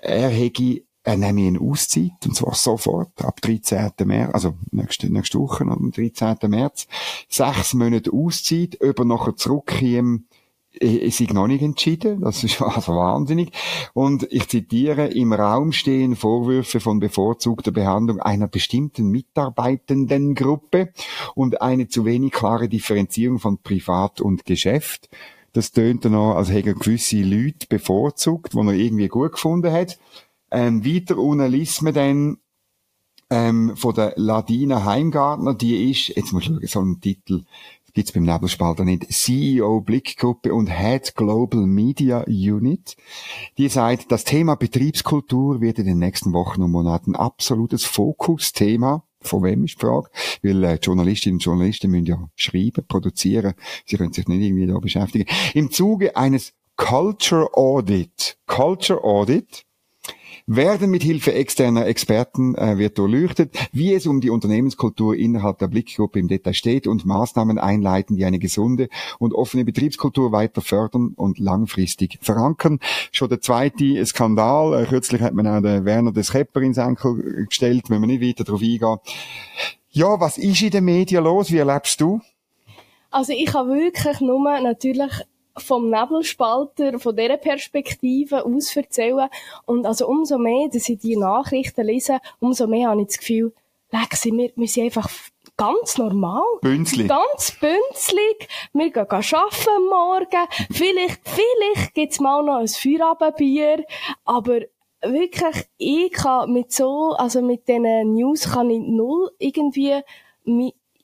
er 0.03 0.29
hätte 0.29 0.83
er 1.03 1.17
nehme 1.17 1.47
eine 1.47 1.61
Auszeit, 1.61 2.27
und 2.27 2.37
zwar 2.37 2.55
sofort, 2.55 3.25
ab 3.25 3.41
13. 3.41 3.93
März, 4.05 4.35
also 4.35 4.53
nächste, 4.71 5.11
nächste 5.11 5.39
Woche, 5.39 5.65
am 5.65 5.93
13. 5.93 6.37
März, 6.49 6.87
sechs 7.31 7.73
Monate 7.73 8.13
Auszeit, 8.13 8.77
ob 8.83 8.99
er 8.99 9.05
nachher 9.07 9.35
zurückkäme, 9.35 10.25
es 10.81 11.21
ist 11.21 11.33
noch 11.33 11.47
nicht 11.47 11.63
entschieden, 11.63 12.21
das 12.21 12.45
ist 12.45 12.61
also 12.63 12.95
wahnsinnig. 12.95 13.53
Und 13.93 14.27
ich 14.31 14.49
zitiere, 14.49 15.07
im 15.07 15.33
Raum 15.33 15.73
stehen 15.73 16.17
Vorwürfe 16.17 16.81
von 16.81 17.01
bevorzugter 17.01 17.73
Behandlung 17.73 18.21
einer 18.21 18.49
bestimmten 18.49 19.09
Mitarbeitendengruppe 19.09 20.93
und 21.35 21.63
eine 21.63 21.89
zu 21.89 22.05
wenig 22.05 22.33
klare 22.33 22.69
Differenzierung 22.69 23.39
von 23.39 23.59
Privat 23.59 24.21
und 24.21 24.45
Geschäft. 24.45 25.09
Das 25.53 25.71
tönt 25.71 26.05
dann 26.05 26.17
auch, 26.17 26.35
als 26.35 26.51
hätte 26.51 26.75
gewisse 26.75 27.23
Leute 27.23 27.67
bevorzugt, 27.69 28.55
die 28.55 28.59
er 28.59 28.73
irgendwie 28.73 29.09
gut 29.09 29.33
gefunden 29.33 29.73
hat. 29.73 29.99
Ähm, 30.51 30.85
weiter 30.85 31.17
unten 31.17 31.67
man 31.83 31.95
dann, 31.95 32.39
ähm, 33.31 33.77
von 33.77 33.95
der 33.95 34.15
Ladina 34.17 34.85
Heimgartner, 34.85 35.55
die 35.55 35.91
ist, 35.91 36.09
jetzt 36.09 36.33
muss 36.33 36.43
ich 36.43 36.49
schauen, 36.49 36.67
so 36.67 36.81
ein 36.81 37.01
Titel, 37.01 37.45
gibt's 37.95 38.13
beim 38.13 38.25
Nebelspalter 38.25 38.85
nicht, 38.85 39.11
CEO 39.11 39.81
Blickgruppe 39.81 40.53
und 40.53 40.67
Head 40.67 41.15
Global 41.15 41.65
Media 41.67 42.25
Unit. 42.27 42.97
Die 43.57 43.69
sagt, 43.69 44.11
das 44.11 44.25
Thema 44.25 44.57
Betriebskultur 44.57 45.61
wird 45.61 45.79
in 45.79 45.87
den 45.87 45.99
nächsten 45.99 46.33
Wochen 46.33 46.63
und 46.63 46.73
Monaten 46.73 47.15
absolutes 47.15 47.85
Fokusthema. 47.85 49.05
Von 49.21 49.43
wem 49.43 49.65
ist 49.65 49.77
die 49.77 49.87
Frage? 49.87 50.11
Weil 50.43 50.65
äh, 50.65 50.79
Journalistinnen 50.83 51.37
und 51.37 51.45
Journalisten 51.45 51.91
müssen 51.91 52.07
ja 52.07 52.29
schreiben, 52.35 52.85
produzieren. 52.87 53.55
Sie 53.87 53.97
können 53.97 54.13
sich 54.13 54.29
nicht 54.29 54.43
irgendwie 54.43 54.67
da 54.67 54.79
beschäftigen. 54.79 55.25
Im 55.55 55.71
Zuge 55.71 56.17
eines 56.17 56.53
Culture 56.77 57.55
Audit, 57.55 58.37
Culture 58.47 59.03
Audit, 59.03 59.65
werden 60.47 60.91
mit 60.91 61.03
Hilfe 61.03 61.33
externer 61.33 61.87
Experten 61.87 62.55
äh, 62.55 62.77
wird 62.77 62.99
durchleuchtet, 62.99 63.57
wie 63.73 63.95
es 63.95 64.07
um 64.07 64.21
die 64.21 64.31
Unternehmenskultur 64.31 65.17
innerhalb 65.17 65.59
der 65.59 65.69
Blickgruppe 65.69 66.19
im 66.19 66.29
Detail 66.29 66.53
steht 66.53 66.87
und 66.87 67.07
Maßnahmen 67.07 67.59
einleiten, 67.59 68.17
die 68.17 68.25
eine 68.25 68.39
gesunde 68.39 68.89
und 69.19 69.33
offene 69.33 69.65
Betriebskultur 69.65 70.33
weiter 70.33 70.61
fördern 70.61 71.15
und 71.17 71.39
langfristig 71.39 72.19
verankern. 72.21 72.79
Schon 73.11 73.31
der 73.31 73.41
zweite 73.41 74.05
Skandal, 74.05 74.83
äh, 74.83 74.87
kürzlich 74.87 75.23
hat 75.23 75.35
man 75.35 75.47
auch 75.47 75.63
den 75.63 75.85
Werner 75.85 76.13
des 76.13 76.33
Kepper 76.33 76.61
ins 76.61 76.79
Enkel 76.79 77.47
gestellt, 77.47 77.89
wenn 77.89 78.01
wir 78.01 78.07
nicht 78.07 78.23
weiter 78.23 78.45
darauf 78.45 78.61
eingehen. 78.61 78.99
Ja, 79.91 80.21
was 80.21 80.39
ist 80.39 80.61
in 80.61 80.71
den 80.71 80.85
Medien 80.85 81.25
los? 81.25 81.53
Wie 81.53 81.59
erlebst 81.59 82.01
du? 82.01 82.21
Also 83.11 83.33
ich 83.33 83.55
habe 83.55 83.71
wirklich 83.71 84.21
nur 84.21 84.61
natürlich 84.61 85.13
vom 85.57 85.91
Nebelspalter, 85.91 86.99
von 86.99 87.17
dieser 87.17 87.37
Perspektive 87.37 88.45
aus 88.45 88.75
erzählen. 88.77 89.29
Und 89.67 89.87
also 89.87 90.07
umso 90.07 90.39
mehr, 90.39 90.69
dass 90.69 90.89
ich 90.89 90.99
die 90.99 91.17
Nachrichten 91.17 91.87
lese, 91.87 92.19
umso 92.41 92.67
mehr 92.67 92.91
habe 92.91 93.03
ich 93.03 93.09
das 93.09 93.19
Gefühl, 93.19 93.53
sie, 94.15 94.33
wir, 94.33 94.51
wir 94.57 94.69
sind 94.69 94.85
einfach 94.85 95.09
ganz 95.57 95.99
normal. 95.99 96.43
Bünzlig. 96.61 97.09
Ganz 97.09 97.53
bünzlig. 97.61 98.49
Wir 98.73 98.91
gehen 98.91 99.07
arbeiten 99.07 99.89
morgen. 99.89 100.49
Vielleicht, 100.73 101.21
vielleicht 101.25 101.95
gibt's 101.95 102.21
mal 102.21 102.43
noch 102.43 102.59
ein 102.59 102.69
Feierabendbier. 102.69 103.85
Aber 104.25 104.61
wirklich, 105.03 105.67
ich 105.77 106.13
kann 106.13 106.53
mit 106.53 106.73
so, 106.73 107.15
also 107.17 107.43
mit 107.43 107.69
diesen 107.69 108.15
News 108.15 108.51
kann 108.51 108.71
ich 108.71 108.81
null 108.81 109.31
irgendwie 109.39 110.03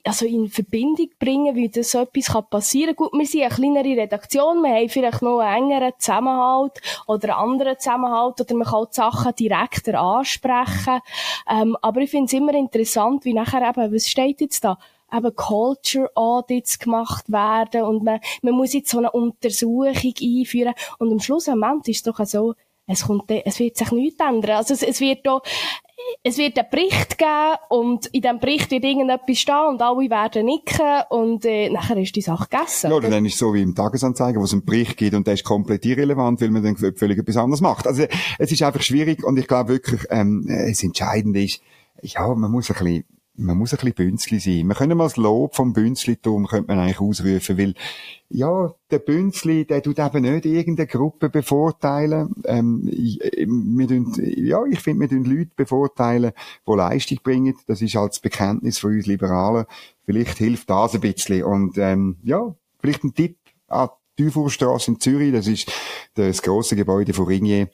also 0.05 0.27
in 0.27 0.49
Verbindung 0.49 1.09
bringen, 1.19 1.55
wie 1.57 1.69
das 1.69 1.91
so 1.91 2.01
etwas 2.01 2.33
passieren 2.49 2.97
kann. 2.97 3.09
Gut, 3.09 3.19
wir 3.19 3.27
sind 3.27 3.43
eine 3.43 3.55
kleinere 3.55 4.01
Redaktion, 4.03 4.63
wir 4.63 4.75
haben 4.75 4.89
vielleicht 4.89 5.23
noch 5.23 5.41
einen 5.41 5.71
engeren 5.71 5.93
Zusammenhalt 5.99 6.81
oder 7.07 7.37
einen 7.37 7.51
anderen 7.51 7.79
Zusammenhalt 7.79 8.41
oder 8.41 8.55
man 8.55 8.67
kann 8.67 8.87
die 8.91 8.95
Sachen 8.95 9.35
direkter 9.35 10.01
ansprechen. 10.01 11.01
Ähm, 11.49 11.77
aber 11.83 12.01
ich 12.01 12.11
finde 12.11 12.27
es 12.27 12.33
immer 12.33 12.55
interessant, 12.55 13.25
wie 13.25 13.35
nachher 13.35 13.69
eben, 13.69 13.95
was 13.95 14.09
steht 14.09 14.41
jetzt 14.41 14.65
da? 14.65 14.79
eben 15.13 15.35
Culture 15.35 16.09
Audits 16.15 16.79
gemacht 16.79 17.33
werden 17.33 17.83
und 17.83 18.05
man, 18.05 18.21
man 18.43 18.55
muss 18.55 18.73
jetzt 18.73 18.91
so 18.91 18.99
eine 18.99 19.11
Untersuchung 19.11 19.89
einführen 19.89 20.73
und 20.99 21.11
am 21.11 21.19
Schluss 21.19 21.49
am 21.49 21.65
Ende 21.65 21.91
ist 21.91 22.07
es 22.07 22.15
doch 22.15 22.25
so, 22.25 22.55
es 22.87 23.07
kommt, 23.07 23.31
es 23.31 23.59
wird 23.59 23.77
sich 23.77 23.93
nichts 23.93 24.21
ändern. 24.21 24.57
Also 24.57 24.75
es, 24.75 24.83
es 24.83 25.01
wird 25.01 25.25
da, 25.25 25.41
es 26.23 26.39
wird 26.39 26.59
einen 26.59 26.69
Bericht 26.71 27.19
geben 27.19 27.57
und 27.69 28.07
in 28.07 28.23
diesem 28.23 28.41
Bericht 28.41 28.71
wird 28.71 28.85
irgendetwas 28.85 29.39
stehen 29.39 29.69
und 29.69 29.83
alle 29.83 30.11
werden 30.11 30.47
nicken 30.47 31.03
und 31.09 31.45
äh, 31.45 31.71
nachher 31.71 31.97
ist 31.97 32.15
die 32.15 32.21
Sache 32.21 32.49
gegessen. 32.49 32.91
Ja, 32.91 32.97
oder 32.97 33.11
dann 33.11 33.25
ist 33.25 33.35
es 33.35 33.39
so 33.39 33.55
wie 33.55 33.63
im 33.63 33.75
Tagesanzeiger, 33.75 34.41
wo 34.41 34.45
es 34.45 34.53
einen 34.53 34.65
Bericht 34.65 34.97
gibt 34.97 35.15
und 35.15 35.27
der 35.27 35.35
ist 35.35 35.45
komplett 35.45 35.85
irrelevant, 35.87 36.41
weil 36.41 36.51
man 36.51 36.63
dann 36.63 36.77
völlig 36.77 37.19
etwas 37.19 37.37
anderes 37.37 37.61
macht. 37.61 37.87
Also 37.87 38.05
es 38.39 38.53
ist 38.53 38.63
einfach 38.63 38.83
schwierig 38.83 39.25
und 39.25 39.39
ich 39.39 39.47
glaube 39.47 39.71
wirklich, 39.71 40.03
ähm, 40.11 40.45
das 40.47 40.83
Entscheidende 40.83 41.43
ist, 41.43 41.61
ja, 42.03 42.27
man 42.35 42.51
muss 42.51 42.71
ein 42.71 42.77
bisschen 42.79 43.05
man 43.41 43.57
muss 43.57 43.73
ein 43.73 43.77
bisschen 43.77 43.95
Bünzli 43.95 44.39
sein. 44.39 44.67
Wir 44.69 44.75
können 44.75 44.97
mal 44.97 45.05
das 45.05 45.17
Lob 45.17 45.57
vom 45.57 45.73
Bünzlitum 45.73 46.47
könnte 46.47 46.69
man 46.69 46.79
eigentlich 46.79 47.01
ausrufen, 47.01 47.59
weil, 47.59 47.75
ja, 48.29 48.73
der 48.91 48.99
Bünzli, 48.99 49.65
der 49.65 49.83
tut 49.83 49.99
eben 49.99 50.23
nicht 50.23 50.45
irgendeine 50.45 50.87
Gruppe 50.87 51.31
bevorteilen. 51.31 52.35
Ähm, 52.45 52.89
ich, 52.93 53.19
wir 53.21 53.89
tun, 53.89 54.15
ja, 54.19 54.65
ich 54.67 54.81
finde, 54.81 55.01
wir 55.01 55.09
tun 55.09 55.25
Leute 55.25 55.51
bevorteilen, 55.57 56.33
die 56.67 56.73
Leistung 56.73 57.19
bringen. 57.23 57.57
Das 57.67 57.83
ist 57.83 57.97
als 57.97 58.21
Bekenntnis 58.21 58.79
von 58.79 58.93
uns 58.93 59.07
Liberalen. 59.07 59.67
Vielleicht 60.05 60.39
hilft 60.39 60.71
das 60.71 60.95
ein 60.95 61.01
bisschen. 61.01 61.43
Und, 61.43 61.79
ähm, 61.79 62.19
ja, 62.23 62.55
vielleicht 62.81 63.05
ein 63.05 63.15
Tipp 63.15 63.37
an 63.69 63.89
die 64.19 64.25
Dufourstrasse 64.25 64.93
in 64.93 65.01
Zürich. 65.01 65.33
Das 65.33 65.47
ist 65.47 65.73
das 66.15 66.43
grosse 66.43 66.77
Gebäude 66.77 67.15
von 67.15 67.27
Ringier 67.27 67.69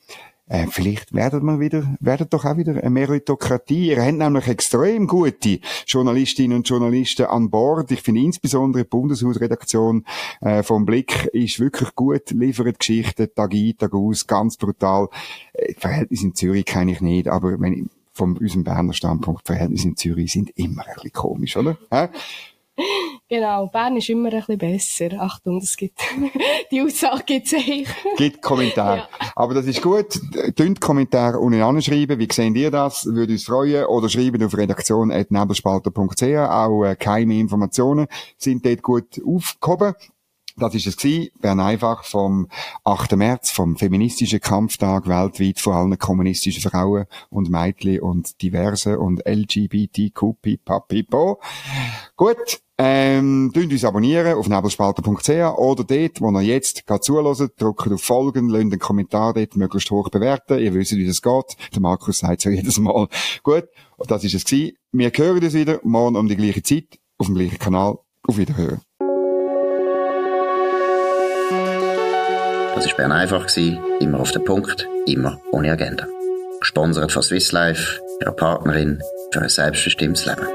äh, 0.49 0.67
vielleicht 0.71 1.13
werden 1.13 1.45
wir 1.45 1.59
wieder, 1.59 1.97
werden 1.99 2.29
doch 2.31 2.45
auch 2.45 2.57
wieder 2.57 2.77
eine 2.77 2.91
Meritokratie. 2.91 3.89
Ihr 3.89 4.05
habt 4.05 4.15
nämlich 4.15 4.47
extrem 4.47 5.07
gute 5.09 5.59
Journalistinnen 5.87 6.59
und 6.59 6.69
Journalisten 6.69 7.27
an 7.27 7.51
Bord. 7.51 7.91
Ich 7.91 8.03
finde 8.03 8.21
insbesondere 8.21 8.85
die 8.85 8.89
Bundeshausredaktion 8.89 10.05
äh, 10.41 10.63
vom 10.63 10.87
Blick 10.87 11.27
ist 11.33 11.59
wirklich 11.59 11.95
gut, 11.97 12.31
liefert 12.31 12.79
Geschichten, 12.79 13.29
Tag 13.35 13.53
ein, 13.53 13.75
Tag 13.77 13.93
aus, 13.93 14.27
ganz 14.27 14.57
brutal. 14.57 15.09
Äh, 15.53 15.75
Verhältnis 15.75 16.23
in 16.23 16.35
Zürich 16.35 16.65
kenne 16.65 16.93
ich 16.93 17.01
nicht, 17.01 17.29
aber 17.29 17.61
wenn 17.61 17.73
ich, 17.73 17.85
von 18.13 18.37
unserem 18.39 18.65
Berner 18.65 18.95
Standpunkt, 18.95 19.47
Verhältnisse 19.47 19.89
in 19.89 19.97
Zürich 19.97 20.33
sind 20.33 20.51
immer 20.57 20.87
ein 20.87 20.95
bisschen 20.95 21.13
komisch, 21.13 21.57
oder? 21.57 21.77
Hä? 21.91 22.09
Genau, 23.29 23.67
Bern 23.67 23.97
ist 23.97 24.09
immer 24.09 24.33
ein 24.33 24.39
bisschen 24.39 24.59
besser. 24.59 25.09
Achtung, 25.21 25.59
das 25.59 25.77
gibt, 25.77 25.99
die 26.71 26.81
Aussage 26.81 27.25
gibt 27.25 27.53
es 27.53 27.65
Gibt 28.17 28.43
Kommentare. 28.43 28.99
Ja. 28.99 29.09
Aber 29.35 29.55
das 29.55 29.67
ist 29.67 29.83
gut. 29.83 30.21
Tönt 30.55 30.81
Kommentare 30.81 31.39
unten 31.39 31.61
anschreiben. 31.61 32.19
Wie 32.19 32.29
sehen 32.31 32.55
ihr 32.55 32.71
das? 32.71 33.07
Würde 33.07 33.33
uns 33.33 33.45
freuen. 33.45 33.87
Oder 33.87 34.09
schreiben 34.09 34.45
auf 34.45 34.57
redaktion.nebelspalter.ch. 34.57 36.23
Auch 36.23 36.85
äh, 36.85 36.97
keine 36.97 37.39
Informationen 37.39 38.07
sind 38.37 38.65
dort 38.65 38.83
gut 38.83 39.21
aufgehoben. 39.27 39.95
Das 40.59 40.75
ist 40.75 40.87
es 40.87 40.97
gewesen. 40.97 41.31
Bern 41.41 41.61
einfach 41.61 42.05
vom 42.05 42.49
8. 42.85 43.17
März, 43.17 43.51
vom 43.51 43.77
feministischen 43.77 44.41
Kampftag 44.41 45.07
weltweit 45.07 45.61
von 45.61 45.75
allen 45.75 45.99
kommunistischen 45.99 46.63
Frauen 46.63 47.07
und 47.29 47.51
Mädchen 47.51 48.01
und 48.01 48.41
diverse 48.41 48.99
und 48.99 49.23
LGBTQ, 49.27 50.41
pipapipo. 50.41 51.41
Gut. 52.17 52.61
Ähm, 52.79 53.53
dünnt 53.55 53.73
uns 53.73 53.85
abonnieren 53.85 54.35
auf 54.35 54.49
nebelspalter.ch 54.49 55.31
oder 55.57 55.85
dort, 55.85 56.21
wo 56.21 56.31
ihr 56.31 56.43
jetzt 56.43 56.87
gerade 56.87 57.01
zuhört, 57.01 57.53
drückt 57.59 57.91
auf 57.91 58.03
Folgen, 58.03 58.51
lasst 58.51 58.63
einen 58.63 58.79
Kommentar 58.79 59.33
dort 59.33 59.57
möglichst 59.57 59.91
hoch 59.91 60.11
bewerten. 60.11 60.59
Ihr 60.59 60.75
wisst, 60.75 60.93
wie 60.93 61.07
das 61.07 61.23
geht. 61.23 61.57
Der 61.75 61.81
Markus 61.81 62.19
sagt 62.19 62.39
es 62.39 62.45
ja 62.45 62.51
jedes 62.51 62.79
Mal. 62.79 63.09
Gut, 63.43 63.65
das 64.07 64.25
ist 64.25 64.35
es 64.35 64.45
gewesen. 64.45 64.77
Wir 64.93 65.11
hören 65.11 65.43
uns 65.43 65.55
wieder 65.55 65.81
morgen 65.85 66.17
um 66.17 66.29
die 66.29 66.37
gleiche 66.37 66.63
Zeit 66.63 66.99
auf 67.17 67.27
dem 67.27 67.35
gleichen 67.35 67.59
Kanal. 67.59 67.97
Auf 68.29 68.37
Wiederhören. 68.37 68.81
Das 72.75 72.87
war 72.87 72.97
Bern 72.97 73.13
einfach, 73.13 73.47
immer 74.01 74.21
auf 74.21 74.33
den 74.33 74.45
Punkt, 74.45 74.87
immer 75.07 75.41
ohne 75.51 75.73
Agenda. 75.73 76.07
Gesponsert 76.61 77.11
von 77.11 77.23
Swiss 77.23 77.53
Life, 77.53 78.01
ihrer 78.21 78.33
Partnerin 78.33 79.01
für 79.33 79.41
ein 79.41 79.49
selbstbestimmtes 79.49 80.27
Leben. 80.27 80.47